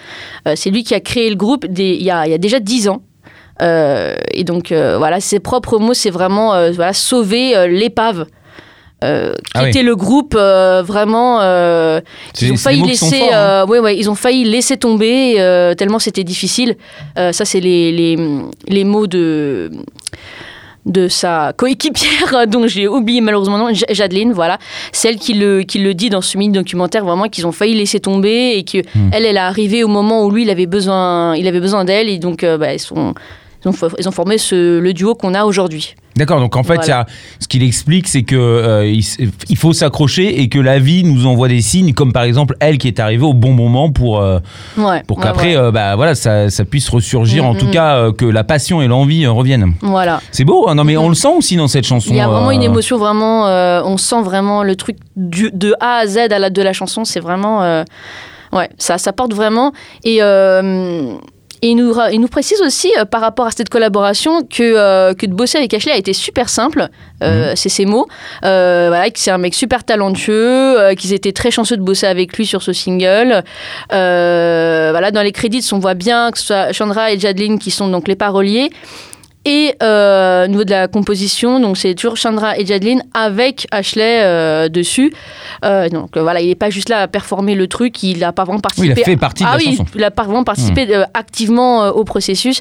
C'est 0.55 0.69
lui 0.69 0.85
qui 0.85 0.95
a 0.95 1.01
créé 1.01 1.31
le 1.31 1.37
groupe 1.37 1.65
il, 1.75 2.03
y 2.03 2.11
a, 2.11 2.27
y 2.29 2.35
a 2.35 2.39
déjà 2.39 2.61
10 2.61 2.91
ans. 2.91 3.01
Et 3.63 4.45
donc 4.45 4.71
voilà, 4.71 5.21
ses 5.21 5.41
propres 5.41 5.79
mots, 5.79 5.95
c'est 5.95 6.11
vraiment 6.11 6.71
voilà, 6.73 6.93
sauver 6.93 7.69
l'épave. 7.69 8.27
Euh, 9.05 9.33
qui 9.33 9.41
Ah 9.55 9.63
oui. 9.65 9.83
le 9.83 9.97
groupe 9.97 10.35
euh, 10.39 10.83
vraiment 10.85 11.41
euh, 11.41 12.01
ils 12.41 12.53
ont 12.53 12.57
failli 12.57 12.83
laisser 12.83 13.19
forts, 13.21 13.29
hein. 13.33 13.37
euh, 13.37 13.67
ouais, 13.67 13.79
ouais, 13.79 13.97
ils 13.97 14.11
ont 14.11 14.15
failli 14.15 14.45
laisser 14.45 14.77
tomber 14.77 15.35
tellement 15.79 15.99
c'était 15.99 16.25
difficile 16.25 16.77
ça 17.17 17.45
c'est 17.45 17.61
les, 17.61 17.93
les, 17.93 18.17
les 18.69 18.85
mots 18.85 19.07
de 19.07 19.71
de 20.87 21.09
sa 21.09 21.53
coéquipière 21.57 22.47
dont 22.49 22.67
j'ai 22.67 22.89
oublié 22.89 23.21
malheureusement 23.21 23.71
Ja- 23.73 23.87
Jadeline 23.91 24.33
voilà 24.33 24.59
celle 24.93 25.17
qui 25.17 25.35
le 25.35 25.61
qui 25.63 25.79
le 25.79 25.93
dit 25.93 26.09
dans 26.09 26.23
ce 26.23 26.39
mini 26.39 26.55
documentaire 26.55 27.05
vraiment 27.05 27.29
qu'ils 27.29 27.47
ont 27.47 27.53
failli 27.53 27.75
laisser 27.75 28.01
tomber 28.01 28.53
et 28.57 28.65
que 28.65 28.79
Hmm. 28.95 29.11
elle 29.13 29.27
elle 29.27 29.37
est 29.37 29.41
arrivée 29.41 29.85
au 29.85 29.89
moment 29.89 30.25
où 30.25 30.31
lui 30.31 30.43
il 30.45 30.51
avait 30.51 30.67
besoin 30.67 31.37
il 31.37 31.47
avait 31.47 31.61
besoin 31.61 31.85
d'elle 31.85 32.09
et 32.09 32.19
donc 32.19 32.45
bah, 32.45 32.73
ils 32.73 32.79
sont 32.81 33.15
ils 33.63 33.69
ont, 33.69 33.75
ils 33.99 34.09
ont 34.09 34.11
formé 34.11 34.39
ce, 34.39 34.79
le 34.79 34.93
duo 34.95 35.15
qu'on 35.15 35.35
a 35.35 35.45
aujourd'hui. 35.45 35.95
D'accord, 36.21 36.39
donc 36.39 36.55
en 36.57 36.63
fait, 36.63 36.75
Voilà. 36.75 36.85
il 36.87 36.89
y 36.91 36.93
a- 36.93 37.07
ce 37.41 37.49
qu'il 37.49 37.63
explique, 37.63 38.07
c'est 38.07 38.25
que 38.25 38.37
euh, 38.37 38.85
il, 38.87 39.57
faut 39.57 39.73
s'accrocher 39.73 40.41
et 40.43 40.49
que 40.51 40.59
la 40.59 40.79
vie 40.79 41.03
nous 41.03 41.25
envoie 41.27 41.49
des 41.49 41.63
signes, 41.63 41.95
comme 41.95 42.13
par 42.13 42.25
exemple 42.25 42.57
elle 42.61 42.77
qui 42.77 42.89
est 42.89 43.01
arrivée 43.01 43.25
au 43.25 43.33
bon 43.33 43.53
moment 43.53 43.91
pour, 43.91 44.21
euh, 44.21 44.39
Ouais, 44.77 45.03
pour 45.07 45.19
qu'après, 45.19 45.57
ouais. 45.57 45.63
euh, 45.63 45.71
bah, 45.73 45.97
voilà, 45.97 46.15
ça, 46.15 46.51
ça 46.51 46.65
puisse 46.67 46.89
ressurgir, 46.91 47.45
Mm, 47.45 47.47
en 47.47 47.55
tout 47.55 47.67
mm. 47.67 47.71
cas, 47.71 47.97
euh, 47.97 48.13
que 48.13 48.27
la 48.27 48.45
passion 48.45 48.83
et 48.83 48.87
l'envie 48.87 49.27
reviennent. 49.27 49.73
Voilà. 49.81 50.21
C'est 50.31 50.45
beau, 50.45 50.69
hein 50.69 50.75
non 50.75 50.85
mais 50.85 50.95
Mhm. 50.97 51.03
on 51.05 51.09
le 51.09 51.15
sent 51.15 51.33
aussi 51.37 51.57
dans 51.57 51.69
cette 51.69 51.87
chanson. 51.87 52.11
Il 52.11 52.17
y 52.17 52.21
a 52.21 52.29
vraiment 52.29 52.51
une 52.51 52.63
émotion, 52.63 52.99
vraiment, 52.99 53.45
on 53.87 53.97
sent 53.97 54.21
vraiment 54.23 54.63
le 54.63 54.77
truc 54.77 54.99
du- 55.17 55.51
de 55.53 55.75
A 55.81 56.01
à 56.03 56.07
Z 56.07 56.19
à 56.31 56.39
la, 56.39 56.51
de 56.51 56.61
la 56.63 56.73
chanson, 56.75 57.05
c'est 57.07 57.21
vraiment, 57.21 57.61
ouais, 58.53 58.69
ça, 58.77 58.99
ça 58.99 59.13
porte 59.15 59.33
vraiment. 59.33 59.73
Et, 60.05 60.21
et 61.63 61.69
il, 61.69 61.77
nous, 61.77 61.93
ra- 61.93 62.11
il 62.11 62.21
nous 62.21 62.29
précise 62.29 62.61
aussi, 62.63 62.91
euh, 62.99 63.05
par 63.05 63.21
rapport 63.21 63.47
à 63.47 63.51
cette 63.51 63.69
collaboration, 63.69 64.43
que, 64.43 64.63
euh, 64.63 65.15
que 65.15 65.27
de 65.27 65.35
bosser 65.35 65.59
avec 65.59 65.73
Ashley 65.75 65.93
a 65.93 65.97
été 65.97 66.13
super 66.13 66.49
simple, 66.49 66.89
euh, 67.23 67.53
c'est 67.57 67.69
ses 67.69 67.87
mots, 67.87 68.07
voilà, 68.43 69.11
que 69.11 69.19
c'est 69.19 69.31
un 69.31 69.39
mec 69.39 69.55
super 69.55 69.85
talentueux, 69.85 70.95
qu'ils 70.97 71.13
étaient 71.13 71.33
très 71.33 71.51
chanceux 71.51 71.77
de 71.77 71.83
bosser 71.83 72.07
avec 72.07 72.37
lui 72.37 72.47
sur 72.47 72.63
ce 72.63 72.73
single. 72.73 73.43
Voilà, 73.91 75.11
dans 75.11 75.23
les 75.23 75.33
crédits, 75.33 75.67
on 75.73 75.79
voit 75.79 75.95
bien 75.95 76.31
que 76.31 76.39
ce 76.39 76.47
soit 76.47 76.73
Chandra 76.73 77.13
et 77.13 77.19
Jadeline 77.19 77.59
qui 77.59 77.71
sont 77.71 77.89
donc 77.89 78.09
les 78.09 78.17
paroliers. 78.17 78.71
Et 79.47 79.75
euh, 79.83 80.45
au 80.45 80.49
niveau 80.49 80.65
de 80.65 80.71
la 80.71 80.87
composition, 80.87 81.61
donc 81.61 81.79
c'est 81.79 81.95
toujours 81.95 82.19
Chandra 82.19 82.59
et 82.59 82.67
Jadeline 82.67 83.03
avec 83.15 83.67
Ashley 83.71 84.21
euh, 84.23 84.69
dessus. 84.69 85.15
Euh, 85.65 85.89
donc 85.89 86.19
voilà, 86.19 86.43
il 86.43 86.49
n'est 86.49 86.55
pas 86.55 86.69
juste 86.69 86.91
là 86.91 87.01
à 87.01 87.09
performer 87.09 87.55
le 87.55 87.67
truc, 87.67 88.03
il 88.03 88.19
n'a 88.19 88.33
pas 88.33 88.45
vraiment 88.45 88.61
Oui, 88.77 88.89
il 88.89 88.93
participé. 88.93 89.01
a 89.01 89.05
fait 89.07 89.17
partie 89.17 89.43
de 89.45 89.49
ah 89.49 89.53
la 89.53 89.57
oui, 89.59 89.77
chanson. 89.77 89.87
il 89.95 90.05
a 90.05 90.11
pas 90.11 90.25
vraiment 90.25 90.45
participé 90.45 90.95
euh, 90.95 91.05
activement 91.15 91.89
au 91.89 92.05
processus. 92.05 92.61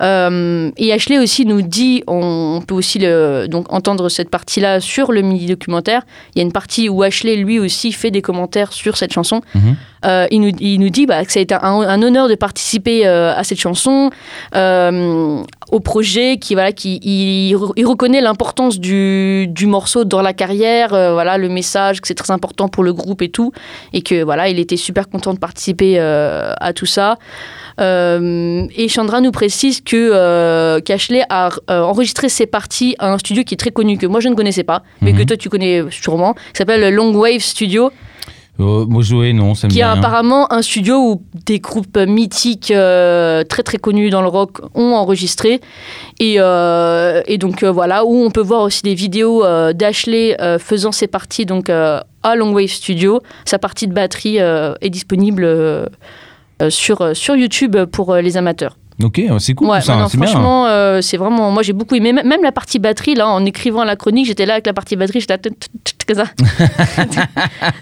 Et 0.00 0.92
Ashley 0.92 1.18
aussi 1.18 1.46
nous 1.46 1.62
dit, 1.62 2.04
on, 2.06 2.58
on 2.58 2.60
peut 2.60 2.76
aussi 2.76 3.00
le, 3.00 3.46
donc 3.48 3.72
entendre 3.72 4.08
cette 4.08 4.30
partie-là 4.30 4.78
sur 4.80 5.10
le 5.10 5.22
mini 5.22 5.46
documentaire. 5.46 6.02
Il 6.34 6.38
y 6.38 6.42
a 6.42 6.44
une 6.44 6.52
partie 6.52 6.88
où 6.88 7.02
Ashley 7.02 7.34
lui 7.36 7.58
aussi 7.58 7.90
fait 7.90 8.12
des 8.12 8.22
commentaires 8.22 8.72
sur 8.72 8.96
cette 8.96 9.12
chanson. 9.12 9.40
Mhm. 9.56 9.76
Il, 10.30 10.40
nous, 10.40 10.52
il 10.60 10.78
nous 10.78 10.88
dit 10.90 11.06
bah, 11.06 11.24
que 11.24 11.32
ça 11.32 11.40
a 11.40 11.42
été 11.42 11.54
un, 11.54 11.60
un 11.62 12.02
honneur 12.02 12.28
de 12.28 12.34
participer 12.36 13.04
à 13.04 13.42
cette 13.42 13.60
chanson, 13.60 14.10
au 15.70 15.80
projet, 15.80 16.38
qui, 16.38 16.54
voilà, 16.54 16.72
qui, 16.72 16.98
il, 17.02 17.56
il 17.76 17.86
reconnaît 17.86 18.20
l'importance 18.20 18.78
du, 18.80 19.46
du 19.48 19.66
morceau 19.66 20.04
dans 20.04 20.20
la 20.22 20.32
carrière, 20.32 20.92
euh, 20.94 21.12
voilà, 21.12 21.38
le 21.38 21.48
message, 21.48 22.00
que 22.00 22.08
c'est 22.08 22.14
très 22.14 22.32
important 22.32 22.68
pour 22.68 22.82
le 22.82 22.92
groupe 22.92 23.22
et 23.22 23.28
tout, 23.30 23.52
et 23.92 24.02
que 24.02 24.22
voilà, 24.24 24.48
il 24.48 24.58
était 24.58 24.76
super 24.76 25.08
content 25.08 25.32
de 25.34 25.38
participer 25.38 25.94
euh, 25.98 26.52
à 26.60 26.72
tout 26.72 26.86
ça. 26.86 27.16
Euh, 27.80 28.66
et 28.76 28.88
Chandra 28.88 29.20
nous 29.20 29.30
précise 29.30 29.80
que 29.80 30.80
qu'Ashley 30.80 31.22
a 31.30 31.50
enregistré 31.68 32.28
ses 32.28 32.46
parties 32.46 32.94
à 32.98 33.12
un 33.12 33.18
studio 33.18 33.42
qui 33.44 33.54
est 33.54 33.56
très 33.56 33.70
connu, 33.70 33.96
que 33.96 34.06
moi 34.06 34.20
je 34.20 34.28
ne 34.28 34.34
connaissais 34.34 34.64
pas, 34.64 34.82
mais 35.00 35.12
Mhm. 35.12 35.18
que 35.18 35.22
toi 35.24 35.36
tu 35.36 35.48
connais 35.48 35.82
sûrement, 35.90 36.34
qui 36.34 36.40
s'appelle 36.58 36.92
Long 36.94 37.14
Wave 37.14 37.40
Studio 37.40 37.90
Euh, 38.60 38.84
moi, 38.86 39.02
Joé, 39.02 39.32
non, 39.32 39.54
ça 39.54 39.66
me 39.66 39.72
qui 39.72 39.82
rien. 39.82 39.92
apparemment 39.92 40.52
un 40.52 40.62
studio 40.62 40.96
où 40.96 41.22
des 41.46 41.60
groupes 41.60 41.96
mythiques 41.96 42.70
euh, 42.70 43.42
très 43.44 43.62
très 43.62 43.78
connus 43.78 44.10
dans 44.10 44.22
le 44.22 44.28
rock 44.28 44.60
ont 44.74 44.94
enregistré 44.94 45.60
et, 46.18 46.36
euh, 46.38 47.22
et 47.26 47.38
donc 47.38 47.62
euh, 47.62 47.70
voilà 47.70 48.04
où 48.04 48.14
on 48.14 48.30
peut 48.30 48.42
voir 48.42 48.62
aussi 48.62 48.82
des 48.82 48.94
vidéos 48.94 49.44
d'Ashley 49.72 50.36
faisant 50.58 50.92
ses 50.92 51.06
parties 51.06 51.46
donc 51.46 51.70
à 51.70 52.04
Long 52.36 52.52
Wave 52.52 52.68
Studio 52.68 53.20
sa 53.44 53.58
partie 53.58 53.86
de 53.86 53.94
batterie 53.94 54.36
est 54.38 54.90
disponible 54.90 55.88
sur, 56.68 57.16
sur 57.16 57.36
YouTube 57.36 57.76
pour 57.86 58.14
les 58.14 58.36
amateurs. 58.36 58.76
Ok, 59.02 59.20
c'est 59.38 59.54
cool 59.54 59.68
Ouais, 59.68 59.80
ça, 59.80 59.96
non, 59.96 60.08
c'est 60.08 60.16
bien. 60.18 60.26
franchement, 60.26 60.66
euh, 60.66 61.00
c'est 61.00 61.16
vraiment. 61.16 61.50
Moi, 61.50 61.62
j'ai 61.62 61.72
beaucoup 61.72 61.94
aimé. 61.94 62.12
Même 62.12 62.42
la 62.42 62.52
partie 62.52 62.78
batterie, 62.78 63.14
là, 63.14 63.28
en 63.28 63.44
écrivant 63.46 63.84
la 63.84 63.96
chronique, 63.96 64.26
j'étais 64.26 64.46
là 64.46 64.54
avec 64.54 64.66
la 64.66 64.72
partie 64.72 64.96
batterie, 64.96 65.20
j'étais 65.20 65.36
là, 66.14 66.24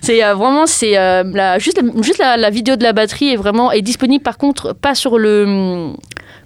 c'est 0.01 0.23
euh, 0.25 0.35
vraiment, 0.35 0.67
c'est 0.67 0.99
euh, 0.99 1.25
la- 1.33 1.59
juste, 1.59 1.81
la, 1.83 2.03
juste 2.03 2.19
la, 2.19 2.37
la 2.37 2.51
vidéo 2.51 2.77
de 2.77 2.83
la 2.83 2.93
batterie 2.93 3.31
est 3.33 3.37
vraiment 3.37 3.73
est 3.73 3.83
disponible. 3.83 4.23
Par 4.23 4.39
contre, 4.39 4.75
pas 4.75 4.95
sur 4.95 5.19
le 5.19 5.93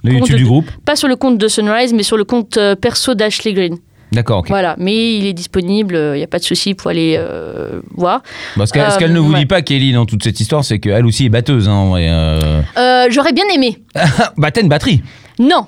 Le 0.04 0.12
YouTube 0.12 0.36
du 0.36 0.42
de- 0.44 0.48
groupe. 0.48 0.70
pas 0.84 0.96
sur 0.96 1.08
le 1.08 1.16
compte 1.16 1.38
de 1.38 1.48
Sunrise, 1.48 1.92
mais 1.92 2.02
sur 2.02 2.16
le 2.16 2.24
compte 2.24 2.56
euh, 2.56 2.74
perso 2.76 3.14
d'Ashley 3.14 3.52
Green. 3.52 3.76
D'accord, 4.12 4.38
ok. 4.40 4.48
Voilà, 4.48 4.76
mais 4.78 5.16
il 5.16 5.26
est 5.26 5.32
disponible. 5.32 5.94
Il 6.14 6.18
n'y 6.18 6.22
a 6.22 6.26
pas 6.26 6.38
de 6.38 6.44
souci 6.44 6.74
pour 6.74 6.90
aller 6.90 7.16
euh, 7.18 7.80
voir. 7.94 8.22
Parce 8.56 8.70
que, 8.70 8.78
ce 8.78 8.84
Euh, 8.84 8.98
qu'elle 8.98 9.12
ne 9.12 9.18
vous 9.20 9.32
ouais. 9.32 9.40
dit 9.40 9.46
pas, 9.46 9.62
Kelly, 9.62 9.92
dans 9.92 10.04
toute 10.06 10.22
cette 10.22 10.38
histoire, 10.38 10.64
c'est 10.64 10.78
qu'elle 10.78 11.06
aussi 11.06 11.24
est 11.26 11.30
batteuse. 11.30 11.68
Hein, 11.68 11.92
euh. 11.96 12.60
Euh, 12.76 13.06
J'aurais 13.10 13.32
bien 13.32 13.44
aimé. 13.54 13.78
bah, 14.36 14.50
t'as 14.50 14.60
une 14.60 14.68
batterie. 14.68 15.02
Non. 15.38 15.66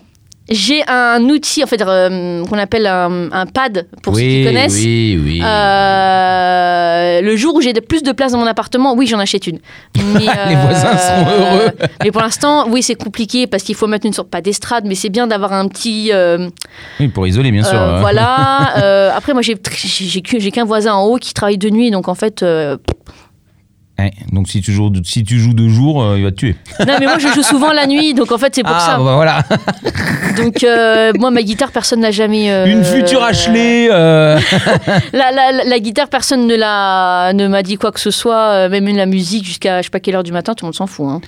J'ai 0.50 0.82
un 0.88 1.22
outil, 1.30 1.64
en 1.64 1.66
fait, 1.66 1.80
euh, 1.80 2.44
qu'on 2.44 2.58
appelle 2.58 2.86
un, 2.86 3.32
un 3.32 3.46
pad, 3.46 3.86
pour 4.02 4.14
ceux 4.14 4.20
qui 4.20 4.44
connaissent. 4.44 4.74
oui, 4.74 5.18
oui. 5.24 5.40
Euh, 5.42 7.20
le 7.22 7.36
jour 7.36 7.54
où 7.54 7.60
j'ai 7.62 7.72
de- 7.72 7.80
plus 7.80 8.02
de 8.02 8.12
place 8.12 8.32
dans 8.32 8.38
mon 8.38 8.46
appartement, 8.46 8.94
oui, 8.94 9.06
j'en 9.06 9.18
achète 9.18 9.46
une. 9.46 9.58
Mais, 9.96 10.20
Les 10.48 10.56
voisins 10.56 10.96
seront 10.98 11.30
heureux. 11.30 11.70
Mais 12.02 12.10
pour 12.10 12.20
l'instant, 12.20 12.66
oui, 12.68 12.82
c'est 12.82 12.94
compliqué 12.94 13.46
parce 13.46 13.62
qu'il 13.62 13.74
faut 13.74 13.86
mettre 13.86 14.06
une 14.06 14.12
sorte, 14.12 14.28
pas 14.28 14.40
d'estrade, 14.42 14.84
mais 14.86 14.94
c'est 14.94 15.08
bien 15.08 15.26
d'avoir 15.26 15.52
un 15.52 15.66
petit. 15.68 16.10
euh, 16.12 16.48
Oui, 17.00 17.08
pour 17.08 17.26
isoler, 17.26 17.50
bien 17.50 17.62
sûr. 17.62 17.78
euh, 17.80 17.96
hein. 17.96 18.00
voilà. 18.00 18.72
Euh, 18.84 19.10
après, 19.16 19.32
moi, 19.34 19.42
j'ai 19.42 19.54
qu'un 20.50 20.64
voisin 20.64 20.94
en 20.94 21.04
haut 21.04 21.16
qui 21.16 21.32
travaille 21.32 21.58
de 21.58 21.70
nuit, 21.70 21.90
donc 21.90 22.08
en 22.08 22.14
fait. 22.14 22.44
Ouais, 23.96 24.10
donc 24.32 24.48
si 24.48 24.60
tu 24.60 24.72
joues, 24.72 24.90
si 25.04 25.22
tu 25.22 25.38
joues 25.38 25.52
deux 25.54 25.68
jours, 25.68 26.02
euh, 26.02 26.18
il 26.18 26.24
va 26.24 26.32
te 26.32 26.36
tuer. 26.36 26.56
Non, 26.80 26.94
mais 26.98 27.06
moi, 27.06 27.18
je 27.20 27.28
joue 27.28 27.44
souvent 27.44 27.70
la 27.72 27.86
nuit, 27.86 28.12
donc 28.12 28.32
en 28.32 28.38
fait, 28.38 28.52
c'est 28.52 28.64
pour 28.64 28.74
ah, 28.74 28.80
ça. 28.80 28.96
bah 28.98 29.14
voilà. 29.14 29.44
Donc, 30.36 30.64
euh, 30.64 31.12
moi, 31.16 31.30
ma 31.30 31.42
guitare, 31.42 31.70
personne 31.70 32.00
n'a 32.00 32.10
jamais. 32.10 32.50
euh, 32.50 32.66
Une 32.66 32.82
future 32.84 33.22
Ashley. 33.22 33.86
La, 35.12 35.30
la, 35.30 35.52
la- 35.64 35.78
guitare, 35.78 36.08
personne 36.08 36.46
ne 36.48 36.56
l'a, 36.56 37.32
ne 37.34 37.46
m'a 37.46 37.62
dit 37.62 37.76
quoi 37.76 37.92
que 37.92 38.00
ce 38.00 38.10
soit, 38.10 38.68
même 38.68 38.86
la 38.96 39.06
musique 39.06 39.44
jusqu'à 39.44 39.78
je 39.80 39.84
sais 39.84 39.90
pas 39.90 40.00
quelle 40.00 40.16
heure 40.16 40.22
du 40.24 40.32
matin, 40.32 40.54
tout 40.54 40.64
le 40.64 40.68
monde 40.68 40.74
s'en 40.74 40.86
fout. 40.88 41.06
hein. 41.08 41.20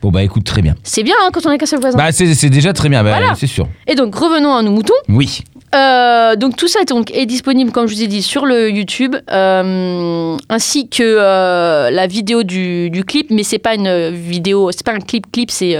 Bon, 0.00 0.10
bah 0.10 0.22
écoute, 0.22 0.44
très 0.44 0.62
bien. 0.62 0.74
C'est 0.82 1.02
bien 1.02 1.14
hein, 1.22 1.28
quand 1.32 1.44
on 1.44 1.50
a 1.50 1.58
qu'un 1.58 1.66
seul 1.66 1.80
voisin. 1.80 1.98
Bah, 1.98 2.10
c'est 2.12 2.32
c'est 2.34 2.50
déjà 2.50 2.72
très 2.72 2.88
bien, 2.88 3.02
bah, 3.04 3.10
Voilà. 3.18 3.34
c'est 3.34 3.46
sûr. 3.46 3.68
Et 3.86 3.94
donc 3.94 4.14
revenons 4.14 4.54
à 4.54 4.62
nos 4.62 4.70
moutons. 4.70 4.94
Oui. 5.08 5.42
Euh, 5.74 6.36
donc 6.36 6.56
tout 6.56 6.68
ça 6.68 6.80
est, 6.80 6.88
donc, 6.88 7.10
est 7.10 7.26
disponible, 7.26 7.72
comme 7.72 7.86
je 7.88 7.94
vous 7.94 8.02
ai 8.02 8.06
dit, 8.06 8.22
sur 8.22 8.46
le 8.46 8.70
YouTube, 8.70 9.16
euh, 9.30 10.36
ainsi 10.48 10.88
que 10.88 11.02
euh, 11.02 11.90
la 11.90 12.06
vidéo 12.06 12.42
du, 12.42 12.90
du 12.90 13.04
clip, 13.04 13.30
mais 13.30 13.42
c'est 13.42 13.58
pas 13.58 13.74
une 13.74 14.10
vidéo, 14.10 14.70
c'est 14.72 14.84
pas 14.84 14.92
un 14.92 15.00
clip 15.00 15.30
clip, 15.32 15.50
c'est 15.50 15.76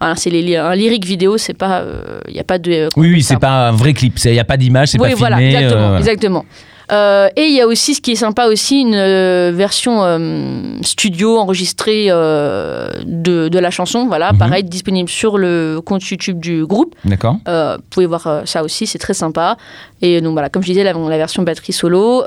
voilà, 0.00 0.16
c'est 0.16 0.30
un 0.56 0.74
lyrique 0.74 1.04
vidéo, 1.04 1.36
c'est 1.36 1.52
pas, 1.54 1.84
il 2.28 2.34
y 2.34 2.40
a 2.40 2.44
pas 2.44 2.58
de. 2.58 2.88
Oui, 2.96 3.12
oui, 3.12 3.22
c'est 3.22 3.38
pas 3.38 3.68
un 3.68 3.72
vrai 3.72 3.92
clip. 3.92 4.18
Il 4.24 4.32
n'y 4.32 4.40
a 4.40 4.44
pas 4.44 4.56
d'image, 4.56 4.88
c'est 4.88 5.00
Oui, 5.00 5.10
pas 5.10 5.16
voilà, 5.16 5.36
filmé. 5.36 5.52
exactement. 5.54 5.82
voilà. 5.82 5.98
exactement. 5.98 6.44
Euh, 6.92 7.28
et 7.36 7.42
il 7.42 7.54
y 7.54 7.60
a 7.60 7.66
aussi, 7.66 7.94
ce 7.94 8.00
qui 8.00 8.12
est 8.12 8.16
sympa 8.16 8.46
aussi, 8.46 8.80
une 8.80 8.94
euh, 8.94 9.52
version 9.54 10.02
euh, 10.02 10.76
studio 10.82 11.38
enregistrée 11.38 12.06
de, 12.08 13.48
de 13.48 13.58
la 13.58 13.70
chanson. 13.70 14.06
Voilà, 14.06 14.32
Mhm. 14.32 14.38
pareil, 14.38 14.64
disponible 14.64 15.08
sur 15.08 15.38
le 15.38 15.80
compte 15.84 16.02
YouTube 16.08 16.40
du 16.40 16.64
groupe. 16.66 16.94
D'accord. 17.04 17.36
Vous 17.46 17.82
pouvez 17.90 18.06
voir 18.06 18.42
ça 18.44 18.62
aussi, 18.64 18.86
c'est 18.86 18.98
très 18.98 19.14
sympa. 19.14 19.56
Et 20.02 20.20
donc 20.20 20.32
voilà, 20.32 20.48
comme 20.48 20.62
je 20.62 20.68
disais, 20.68 20.82
la, 20.84 20.92
la 20.92 21.16
version 21.16 21.42
batterie 21.42 21.72
solo. 21.72 22.22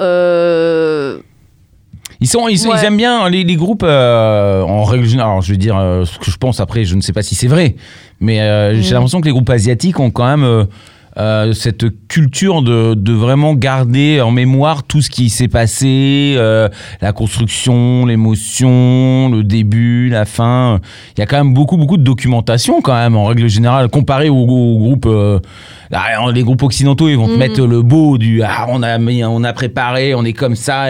Ils, 2.19 2.27
sont, 2.27 2.47
ils, 2.47 2.57
sont- 2.57 2.69
Ouais. 2.69 2.77
ils 2.81 2.85
aiment 2.85 2.95
bien 2.97 3.27
les, 3.29 3.43
les 3.43 3.55
groupes 3.55 3.83
euh, 3.83 4.61
en 4.61 4.83
règle 4.85 5.05
générale. 5.05 5.31
Alors, 5.31 5.41
je 5.41 5.51
vais 5.51 5.57
dire 5.57 5.77
euh, 5.77 6.05
ce 6.05 6.17
que 6.19 6.31
je 6.31 6.37
pense 6.37 6.59
après, 6.61 6.85
je 6.85 6.95
ne 6.95 7.01
sais 7.01 7.11
pas 7.11 7.21
si 7.23 7.35
c'est 7.35 7.47
vrai, 7.47 7.75
mais 8.21 8.39
euh, 8.39 8.75
j'ai 8.81 8.91
Mm. 8.91 8.93
l'impression 8.93 9.19
que 9.19 9.25
les 9.25 9.31
groupes 9.31 9.49
asiatiques 9.49 9.99
ont 9.99 10.09
quand 10.11 10.25
même 10.25 10.67
euh, 11.17 11.33
euh, 11.33 11.53
cette 11.53 11.85
culture 12.07 12.61
de, 12.61 12.93
de 12.93 13.13
vraiment 13.13 13.55
garder 13.55 14.21
en 14.21 14.31
mémoire 14.31 14.83
tout 14.83 15.01
ce 15.01 15.09
qui 15.09 15.29
s'est 15.29 15.47
passé, 15.47 16.35
euh, 16.37 16.69
la 17.01 17.11
construction, 17.11 18.05
l'émotion, 18.05 19.29
le 19.29 19.43
début, 19.43 20.09
la 20.09 20.25
fin. 20.25 20.79
Il 21.17 21.21
y 21.21 21.23
a 21.23 21.25
quand 21.25 21.37
même 21.37 21.53
beaucoup, 21.53 21.77
beaucoup 21.77 21.97
de 21.97 22.03
documentation 22.03 22.81
quand 22.81 22.93
même 22.93 23.15
en 23.15 23.25
règle 23.25 23.47
générale, 23.47 23.89
comparé 23.89 24.29
aux, 24.29 24.35
aux 24.35 24.77
groupes. 24.77 25.09
Là, 25.93 26.31
les 26.31 26.43
groupes 26.43 26.63
occidentaux, 26.63 27.07
ils 27.07 27.15
vont 27.17 27.27
te 27.27 27.31
Mhm. 27.33 27.37
mettre 27.37 27.61
le 27.65 27.81
beau 27.81 28.17
du 28.17 28.41
ah, 28.43 28.65
on 28.69 28.83
a 28.83 28.97
on 28.99 29.43
a 29.43 29.53
préparé, 29.53 30.13
on 30.15 30.25
est 30.25 30.33
comme 30.33 30.55
ça. 30.55 30.87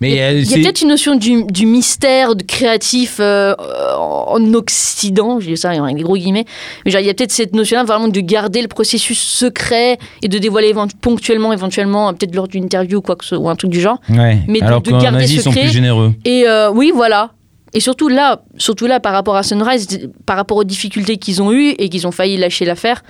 mais 0.00 0.10
Il 0.10 0.14
y 0.16 0.20
a, 0.20 0.30
euh, 0.32 0.42
a 0.42 0.54
peut-être 0.56 0.82
une 0.82 0.88
notion 0.88 1.14
du, 1.16 1.44
du 1.44 1.64
mystère, 1.66 2.34
de 2.34 2.42
créatif 2.42 3.18
euh, 3.20 3.54
en 3.56 4.52
Occident, 4.54 5.38
je 5.40 5.46
dis 5.50 5.56
ça 5.56 5.70
avec 5.70 5.96
des 5.96 6.02
gros 6.02 6.16
guillemets, 6.16 6.44
mais 6.84 6.90
genre, 6.90 7.00
il 7.00 7.06
y 7.06 7.10
a 7.10 7.14
peut-être 7.14 7.30
cette 7.32 7.54
notion-là 7.54 7.84
vraiment 7.84 8.08
de 8.08 8.20
garder 8.20 8.62
le 8.62 8.68
processus 8.68 9.18
secret 9.20 9.98
et 10.22 10.28
de 10.28 10.38
dévoiler 10.38 10.70
évent- 10.72 10.88
ponctuellement, 11.00 11.52
éventuellement, 11.52 12.08
euh, 12.08 12.12
peut-être 12.12 12.34
lors 12.34 12.48
d'une 12.48 12.64
interview 12.64 12.98
ou, 12.98 13.02
quoi 13.02 13.16
que 13.16 13.24
ce, 13.24 13.34
ou 13.36 13.48
un 13.48 13.54
truc 13.56 13.70
du 13.70 13.80
genre. 13.80 14.00
Ouais. 14.08 14.38
Mais 14.48 14.60
de- 14.60 14.64
Alors 14.64 14.80
de 14.82 14.90
qu'en 14.90 14.98
garder 14.98 15.24
Asie, 15.24 15.36
ils 15.36 15.42
sont 15.42 15.50
secret. 15.50 15.66
plus 15.66 15.72
généreux. 15.72 16.12
Et 16.24 16.44
euh, 16.48 16.70
oui, 16.72 16.90
voilà. 16.94 17.30
Et 17.74 17.80
surtout 17.80 18.08
là, 18.08 18.42
surtout 18.58 18.86
là, 18.86 19.00
par 19.00 19.12
rapport 19.12 19.36
à 19.36 19.42
Sunrise, 19.42 19.86
par 20.26 20.36
rapport 20.36 20.56
aux 20.58 20.64
difficultés 20.64 21.16
qu'ils 21.16 21.40
ont 21.42 21.52
eues 21.52 21.70
et 21.78 21.88
qu'ils 21.88 22.06
ont 22.06 22.12
failli 22.12 22.36
lâcher 22.36 22.64
l'affaire. 22.64 23.02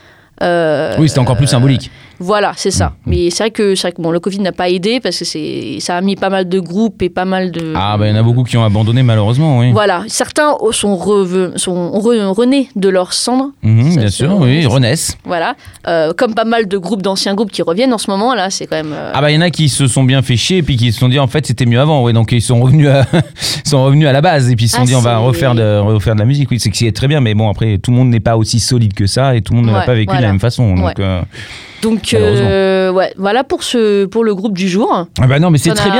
Euh, 0.42 0.94
Oui, 0.98 1.08
c'était 1.08 1.20
encore 1.20 1.36
plus 1.36 1.46
symbolique. 1.46 1.90
Voilà, 2.22 2.52
c'est 2.56 2.70
ça. 2.70 2.86
Mm. 3.04 3.10
Mais 3.10 3.30
c'est 3.30 3.42
vrai 3.44 3.50
que, 3.50 3.74
c'est 3.74 3.82
vrai 3.88 3.92
que 3.92 4.00
bon, 4.00 4.10
le 4.10 4.20
Covid 4.20 4.38
n'a 4.40 4.52
pas 4.52 4.68
aidé 4.68 5.00
parce 5.00 5.18
que 5.18 5.24
c'est, 5.24 5.78
ça 5.80 5.96
a 5.96 6.00
mis 6.00 6.14
pas 6.16 6.30
mal 6.30 6.48
de 6.48 6.60
groupes 6.60 7.02
et 7.02 7.08
pas 7.10 7.24
mal 7.24 7.50
de. 7.50 7.72
Ah, 7.76 7.96
bah, 7.98 8.06
il 8.06 8.10
y 8.10 8.16
en 8.16 8.18
a 8.20 8.22
beaucoup 8.22 8.44
qui 8.44 8.56
ont 8.56 8.64
abandonné, 8.64 9.02
malheureusement, 9.02 9.58
oui. 9.58 9.72
Voilà, 9.72 10.04
certains 10.08 10.54
sont, 10.70 10.96
reve- 10.96 11.56
sont 11.56 11.90
re- 11.92 12.26
renés 12.32 12.68
de 12.76 12.88
leurs 12.88 13.12
cendres, 13.12 13.50
Mhm, 13.62 13.96
bien 13.96 14.08
sûr, 14.10 14.36
oui, 14.38 14.64
renaissent. 14.66 15.16
voilà. 15.24 15.56
Euh, 15.88 16.12
comme 16.16 16.34
pas 16.34 16.44
mal 16.44 16.68
de 16.68 16.78
groupes, 16.78 17.02
d'anciens 17.02 17.34
groupes 17.34 17.50
qui 17.50 17.62
reviennent 17.62 17.92
en 17.92 17.98
ce 17.98 18.10
moment, 18.10 18.34
là, 18.34 18.50
c'est 18.50 18.66
quand 18.66 18.76
même. 18.76 18.92
euh, 18.92 19.10
Ah, 19.14 19.20
bah, 19.20 19.30
il 19.30 19.34
y 19.34 19.38
en 19.38 19.42
a 19.42 19.50
qui 19.50 19.68
se 19.68 19.86
sont 19.88 20.04
bien 20.04 20.22
fait 20.22 20.36
chier 20.36 20.58
et 20.58 20.62
puis 20.62 20.76
qui 20.76 20.92
se 20.92 21.00
sont 21.00 21.08
dit, 21.08 21.18
en 21.18 21.26
fait, 21.26 21.46
c'était 21.46 21.66
mieux 21.66 21.80
avant, 21.80 22.02
oui. 22.04 22.12
Donc, 22.12 22.30
ils 22.32 22.40
sont 22.42 22.60
revenus 22.60 22.88
à, 22.88 23.04
ils 23.12 23.22
sont 23.68 23.84
revenus 23.84 24.06
à 24.06 24.12
la 24.12 24.20
base 24.20 24.50
et 24.50 24.56
puis 24.56 24.66
ils 24.66 24.68
se 24.68 24.76
sont 24.76 24.82
Ah, 24.82 24.86
dit, 24.86 24.94
on 24.94 25.00
va 25.00 25.18
refaire 25.18 25.54
de, 25.54 25.78
refaire 25.80 26.14
de 26.14 26.20
la 26.20 26.26
musique. 26.26 26.50
Oui, 26.50 26.60
c'est 26.60 26.70
que 26.70 26.76
c'est 26.76 26.92
très 26.92 27.08
bien, 27.08 27.20
mais 27.20 27.34
bon, 27.34 27.48
après, 27.50 27.78
tout 27.78 27.90
le 27.90 27.96
monde 27.96 28.08
n'est 28.10 28.20
pas 28.20 28.36
aussi 28.36 28.60
solide 28.60 28.94
que 28.94 29.06
ça 29.06 29.34
et 29.34 29.40
tout 29.42 29.52
le 29.54 29.60
monde 29.60 29.74
Ouais, 29.74 29.84
pas 29.86 29.94
vécu 29.94 30.14
de 30.16 30.20
la 30.22 30.28
même 30.28 30.40
façon. 30.40 30.74
Donc, 30.74 30.84
Ouais. 30.86 30.94
euh, 31.00 31.22
Donc, 31.82 32.14
euh, 32.14 32.90
ouais, 32.92 33.12
voilà 33.18 33.42
pour, 33.44 33.62
ce, 33.64 34.04
pour 34.06 34.22
le 34.24 34.34
groupe 34.34 34.56
du 34.56 34.68
jour. 34.68 34.88
ah, 35.20 35.26
bah, 35.26 35.38
non, 35.40 35.50
mais 35.50 35.58
c'est 35.58 35.70
très 35.74 35.90
a- 35.90 35.92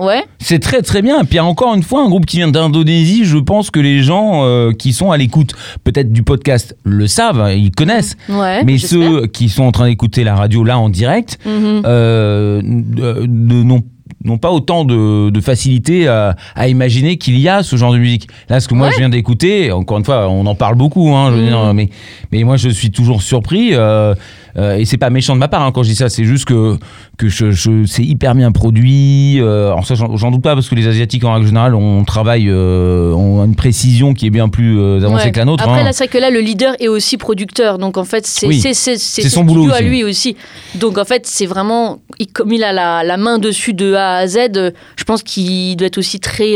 bien. 0.00 0.06
Ouais. 0.06 0.24
C'est 0.40 0.58
très 0.58 0.82
très 0.82 1.00
bien. 1.00 1.24
Puis 1.24 1.38
encore 1.40 1.74
une 1.74 1.82
fois, 1.82 2.02
un 2.02 2.08
groupe 2.08 2.26
qui 2.26 2.38
vient 2.38 2.48
d'Indonésie, 2.48 3.24
je 3.24 3.38
pense 3.38 3.70
que 3.70 3.78
les 3.80 4.02
gens 4.02 4.42
euh, 4.44 4.72
qui 4.72 4.92
sont 4.92 5.10
à 5.12 5.16
l'écoute 5.16 5.52
peut-être 5.84 6.12
du 6.12 6.22
podcast 6.24 6.76
le 6.84 7.06
savent, 7.06 7.52
ils 7.56 7.70
connaissent. 7.70 8.16
Ouais, 8.28 8.64
Mais 8.64 8.78
ceux 8.78 9.26
qui 9.28 9.48
sont 9.48 9.62
en 9.64 9.72
train 9.72 9.86
d'écouter 9.88 10.24
la 10.24 10.34
radio 10.34 10.64
là 10.64 10.78
en 10.78 10.88
direct 10.88 11.38
Mhm. 11.46 11.82
euh, 11.86 12.60
euh, 13.00 13.26
n'ont 13.28 13.82
n'ont 14.24 14.38
pas 14.38 14.50
autant 14.50 14.84
de, 14.84 15.30
de 15.30 15.40
facilité 15.40 16.08
à, 16.08 16.34
à 16.56 16.66
imaginer 16.66 17.18
qu'il 17.18 17.38
y 17.38 17.48
a 17.48 17.62
ce 17.62 17.76
genre 17.76 17.92
de 17.92 17.98
musique. 17.98 18.26
Là, 18.48 18.58
ce 18.58 18.66
que 18.66 18.74
moi 18.74 18.88
Ouais. 18.88 18.92
je 18.92 18.98
viens 18.98 19.08
d'écouter, 19.08 19.70
encore 19.70 19.96
une 19.98 20.04
fois, 20.04 20.28
on 20.28 20.44
en 20.46 20.56
parle 20.56 20.74
beaucoup, 20.74 21.14
hein, 21.14 21.30
je 21.30 21.36
veux 21.36 21.42
Mhm. 21.42 21.48
dire, 21.48 21.72
mais, 21.74 21.88
mais 22.32 22.42
moi 22.42 22.56
je 22.56 22.68
suis 22.68 22.90
toujours 22.90 23.22
surpris. 23.22 23.70
euh, 23.74 24.14
euh, 24.56 24.76
et 24.76 24.84
c'est 24.84 24.96
pas 24.96 25.10
méchant 25.10 25.34
de 25.34 25.38
ma 25.40 25.48
part 25.48 25.62
hein, 25.62 25.72
quand 25.72 25.82
je 25.82 25.90
dis 25.90 25.96
ça, 25.96 26.08
c'est 26.08 26.24
juste 26.24 26.46
que, 26.46 26.76
que 27.18 27.28
je, 27.28 27.50
je- 27.50 27.84
c'est 27.86 28.02
hyper 28.04 28.34
bien 28.34 28.50
produit. 28.52 29.40
euh, 29.40 29.68
alors 29.72 29.86
ça, 29.86 29.94
j'en 29.94 30.30
doute 30.30 30.42
pas 30.42 30.54
parce 30.54 30.68
que 30.68 30.74
les 30.74 30.86
Asiatiques 30.86 31.24
en 31.24 31.34
règle 31.34 31.46
générale, 31.46 31.74
on 31.74 32.04
travaille, 32.04 32.48
euh, 32.48 33.12
ont 33.12 33.44
une 33.44 33.54
précision 33.54 34.14
qui 34.14 34.26
est 34.26 34.30
bien 34.30 34.48
plus 34.48 34.78
euh, 34.78 34.98
avancée 35.04 35.26
Ouais. 35.26 35.32
que 35.32 35.38
la 35.38 35.44
nôtre. 35.44 35.64
Après, 35.64 35.80
hein. 35.80 35.84
là, 35.84 35.92
c'est 35.92 36.04
vrai 36.04 36.08
que 36.08 36.18
là, 36.18 36.30
le 36.30 36.40
leader 36.40 36.74
est 36.80 36.88
aussi 36.88 37.16
producteur. 37.16 37.78
Donc, 37.78 37.96
en 37.98 38.04
fait, 38.04 38.26
c'est 38.26 38.46
Oui. 38.46 38.62
son 38.74 39.44
boulot 39.44 39.70
à 39.72 39.80
lui 39.80 40.04
aussi. 40.04 40.36
Donc, 40.76 40.98
en 40.98 41.04
fait, 41.04 41.26
c'est 41.26 41.46
vraiment. 41.46 41.98
il- 42.18 42.26
comme 42.28 42.52
il 42.52 42.62
a 42.64 42.72
la, 42.72 43.04
la 43.04 43.16
main 43.16 43.38
dessus 43.38 43.74
de 43.74 43.94
A 43.94 44.16
à 44.16 44.26
Z, 44.26 44.38
euh, 44.56 44.70
je 44.96 45.04
pense 45.04 45.22
qu'il 45.22 45.76
doit 45.76 45.86
être 45.88 45.98
aussi 45.98 46.20
très. 46.20 46.54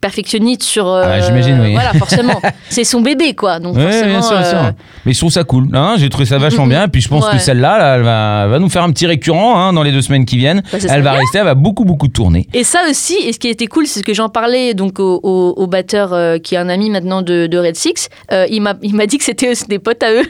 Euh, 0.00 0.06
perfectionniste 0.10 0.62
sur 0.62 0.86
euh, 0.88 1.02
Ah, 1.04 1.20
j'imagine, 1.20 1.60
oui. 1.60 1.72
voilà 1.72 1.92
forcément 1.94 2.40
c'est 2.68 2.84
son 2.84 3.00
bébé 3.00 3.34
quoi 3.34 3.58
donc 3.58 3.76
Ouais, 3.76 3.82
forcément 3.82 4.06
bien 4.10 4.22
sûr, 4.22 4.38
bien 4.38 4.44
sûr. 4.48 4.58
euh, 4.58 4.70
Mais 5.06 5.12
je 5.12 5.18
trouve 5.18 5.30
ça 5.32 5.44
cool. 5.44 5.68
hein, 5.74 5.94
J'ai 5.98 6.08
trouvé 6.08 6.24
ça 6.26 6.38
vachement 6.38 6.66
bien. 6.66 6.84
Et 6.84 6.88
puis 6.88 7.00
je 7.00 7.08
pense 7.08 7.24
Ouais. 7.26 7.32
que 7.32 7.38
celle-là, 7.38 7.78
là, 7.78 7.96
elle 7.96 8.02
va, 8.02 8.46
va 8.48 8.58
nous 8.58 8.68
faire 8.70 8.82
un 8.82 8.90
petit 8.90 9.06
récurrent 9.06 9.58
hein, 9.60 9.72
dans 9.72 9.82
les 9.82 9.92
deux 9.92 10.02
semaines 10.02 10.24
qui 10.24 10.36
viennent. 10.38 10.62
Bah, 10.72 10.78
elle 10.88 11.02
va 11.02 11.10
bien. 11.10 11.20
rester, 11.20 11.38
elle 11.38 11.44
va 11.44 11.54
beaucoup, 11.54 11.84
beaucoup 11.84 12.08
tourner. 12.08 12.46
Et 12.54 12.64
ça 12.64 12.80
aussi, 12.90 13.14
et 13.24 13.32
ce 13.32 13.38
qui 13.38 13.48
était 13.48 13.66
cool, 13.66 13.86
c'est 13.86 14.00
ce 14.00 14.04
que 14.04 14.14
j'en 14.14 14.28
parlais 14.28 14.74
donc 14.74 14.98
au, 15.00 15.20
au- 15.22 15.54
au 15.56 15.66
batteur 15.66 16.12
euh, 16.12 16.38
qui 16.38 16.54
est 16.54 16.58
un 16.58 16.68
ami 16.68 16.88
maintenant 16.90 17.22
de, 17.22 17.46
de 17.46 17.58
Red 17.58 17.76
Six. 17.76 18.08
Euh, 18.32 18.46
il 18.50 18.62
m'a 18.62 18.74
il 18.82 18.94
m'a 18.94 19.06
dit 19.06 19.18
que 19.18 19.24
c'était 19.24 19.52
des 19.68 19.78
potes 19.78 20.02
à 20.02 20.12
eux. 20.12 20.24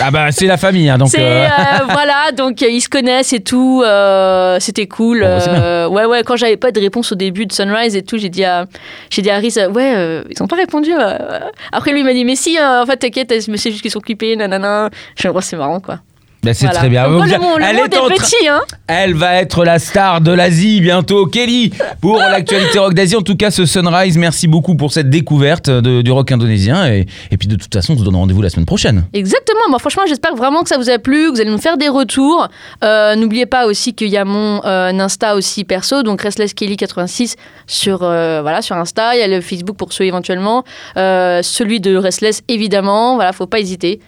Ah 0.00 0.10
bah 0.10 0.30
c'est 0.32 0.46
la 0.46 0.56
famille. 0.56 0.88
hein, 0.88 0.98
donc, 0.98 1.08
C'est 1.08 1.20
euh, 1.20 1.44
euh, 1.46 1.84
voilà, 1.90 2.32
donc 2.32 2.62
euh, 2.62 2.68
ils 2.68 2.80
se 2.80 2.88
connaissent 2.88 3.32
et 3.32 3.40
tout. 3.40 3.82
euh, 3.84 4.58
C'était 4.60 4.86
cool. 4.86 5.20
Bon, 5.20 5.26
bah, 5.26 5.40
c'est 5.40 5.50
euh, 5.50 5.88
ouais, 5.88 6.04
ouais. 6.04 6.22
Quand 6.24 6.36
j'avais 6.36 6.56
pas 6.56 6.70
de 6.72 6.80
réponse 6.80 7.12
au 7.12 7.14
début 7.14 7.46
de 7.46 7.52
Sunrise 7.52 7.96
et 7.96 8.02
tout, 8.02 8.18
j'ai 8.18 8.28
dit 8.28 8.44
à 8.44 8.66
j'ai 9.10 9.22
dit 9.22 9.30
à 9.30 9.36
Harris, 9.36 9.54
euh, 9.58 9.68
ouais, 9.70 9.94
euh, 9.96 10.22
ils 10.30 10.42
ont 10.42 10.46
pas 10.48 10.56
répondu. 10.56 10.90
euh. 10.92 11.40
Après 11.72 11.92
lui 11.92 12.00
il 12.00 12.04
m'a 12.04 12.12
dit 12.14 12.24
mais 12.24 12.36
si, 12.36 12.58
euh, 12.58 12.82
en 12.82 12.86
fait 12.86 12.96
t'inquiète, 12.96 13.32
sais 13.56 13.70
juste 13.70 13.82
qu'ils 13.82 13.90
sont 13.90 14.00
clippés, 14.00 14.36
nanana. 14.36 14.90
Je 15.16 15.28
me 15.28 15.32
dis, 15.32 15.38
oh, 15.38 15.40
c'est 15.40 15.56
marrant 15.56 15.80
quoi. 15.80 15.98
Bah, 16.42 16.54
c'est 16.54 16.66
Voilà. 16.66 16.78
très 16.80 16.88
bien. 16.88 17.08
Donc, 17.08 17.26
le 17.26 17.38
monde, 17.38 17.58
le 17.58 17.64
elle, 17.64 17.76
monde 17.76 17.86
est 17.94 18.14
petit, 18.16 18.48
hein. 18.48 18.60
elle 18.88 19.14
va 19.14 19.34
être 19.36 19.64
la 19.64 19.78
star 19.78 20.20
de 20.20 20.32
l'Asie 20.32 20.80
bientôt. 20.80 21.26
Kelly, 21.26 21.72
pour 22.00 22.16
l'actualité 22.18 22.78
rock 22.78 22.94
d'Asie. 22.94 23.16
En 23.16 23.22
tout 23.22 23.36
cas, 23.36 23.50
ce 23.50 23.64
Sunrise, 23.66 24.18
merci 24.18 24.48
beaucoup 24.48 24.74
pour 24.74 24.92
cette 24.92 25.08
découverte 25.10 25.70
de- 25.70 26.02
du 26.02 26.10
rock 26.10 26.32
indonésien. 26.32 26.86
Et, 26.92 27.06
et 27.30 27.36
puis 27.36 27.46
de 27.48 27.56
toute 27.56 27.72
façon, 27.72 27.94
on 27.94 27.98
se 27.98 28.04
donne 28.04 28.16
rendez-vous 28.16 28.42
la 28.42 28.50
semaine 28.50 28.66
prochaine. 28.66 29.04
Exactement. 29.12 29.60
Moi, 29.68 29.78
franchement, 29.78 30.02
j'espère 30.08 30.34
vraiment 30.34 30.62
que 30.62 30.68
ça 30.68 30.78
vous 30.78 30.90
a 30.90 30.98
plu, 30.98 31.28
que 31.28 31.34
vous 31.36 31.40
allez 31.40 31.50
nous 31.50 31.58
faire 31.58 31.76
des 31.78 31.88
retours. 31.88 32.48
Euh, 32.82 33.14
N'oubliez 33.14 33.46
pas 33.46 33.66
aussi 33.66 33.94
qu'il 33.94 34.08
y 34.08 34.16
a 34.16 34.24
mon 34.24 34.60
euh, 34.64 34.90
Insta 34.98 35.36
aussi 35.36 35.64
perso, 35.64 36.02
donc 36.02 36.22
Restless 36.22 36.54
Kelly 36.54 36.76
86 36.76 37.36
sur 37.66 38.02
euh, 38.02 38.40
voilà 38.42 38.62
sur 38.62 38.76
Insta. 38.76 39.14
Il 39.14 39.20
y 39.20 39.22
a 39.22 39.28
le 39.28 39.40
Facebook 39.40 39.76
pour 39.76 39.92
ceux 39.92 40.04
éventuellement, 40.04 40.64
celui 40.96 41.80
de 41.80 41.96
Restless 41.96 42.42
évidemment. 42.48 43.14
Voilà, 43.14 43.32
faut 43.32 43.46
pas 43.46 43.60
hésiter. 43.60 44.00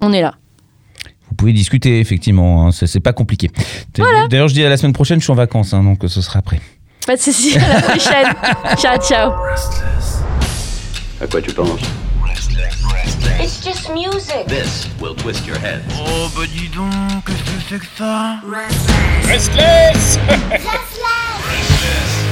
On 0.00 0.12
est 0.12 0.20
là. 0.22 0.34
Vous 1.34 1.36
pouvez 1.38 1.52
discuter, 1.52 1.98
effectivement. 1.98 2.68
hein, 2.68 2.70
c'est 2.70 2.86
c'est 2.86 3.00
pas 3.00 3.12
compliqué. 3.12 3.50
D'ailleurs, 4.30 4.46
je 4.46 4.54
dis 4.54 4.64
à 4.64 4.68
la 4.68 4.76
semaine 4.76 4.92
prochaine, 4.92 5.18
je 5.18 5.24
suis 5.24 5.32
en 5.32 5.34
vacances, 5.34 5.74
hein, 5.74 5.82
donc 5.82 5.98
ce 6.06 6.22
sera 6.22 6.38
après. 6.38 6.60
Pas 7.08 7.16
de 7.16 7.20
soucis. 7.20 7.58
À 7.58 7.74
la 7.74 7.82
prochaine. 7.82 8.32
ciao, 8.78 8.96
ciao. 8.98 9.32
À 11.20 11.26
quoi 11.26 11.42
tu 11.42 11.52
penses? 11.52 11.80
Restless, 12.24 12.84
restless. 12.84 13.40
It's 13.42 13.64
just 13.64 13.90
music. 13.92 14.46
This 14.46 14.86
will 15.00 15.16
twist 15.16 15.44
your 15.44 15.58
head. 15.58 15.82
Oh 15.98 16.28
bah 16.36 16.42
dis 16.46 16.68
donc, 16.68 16.92
qu'est-ce 17.26 17.42
que 17.42 17.60
c'est 17.68 17.78
que 17.80 17.86
ça? 17.98 18.36
Restless 19.26 19.26
Restless. 19.26 20.18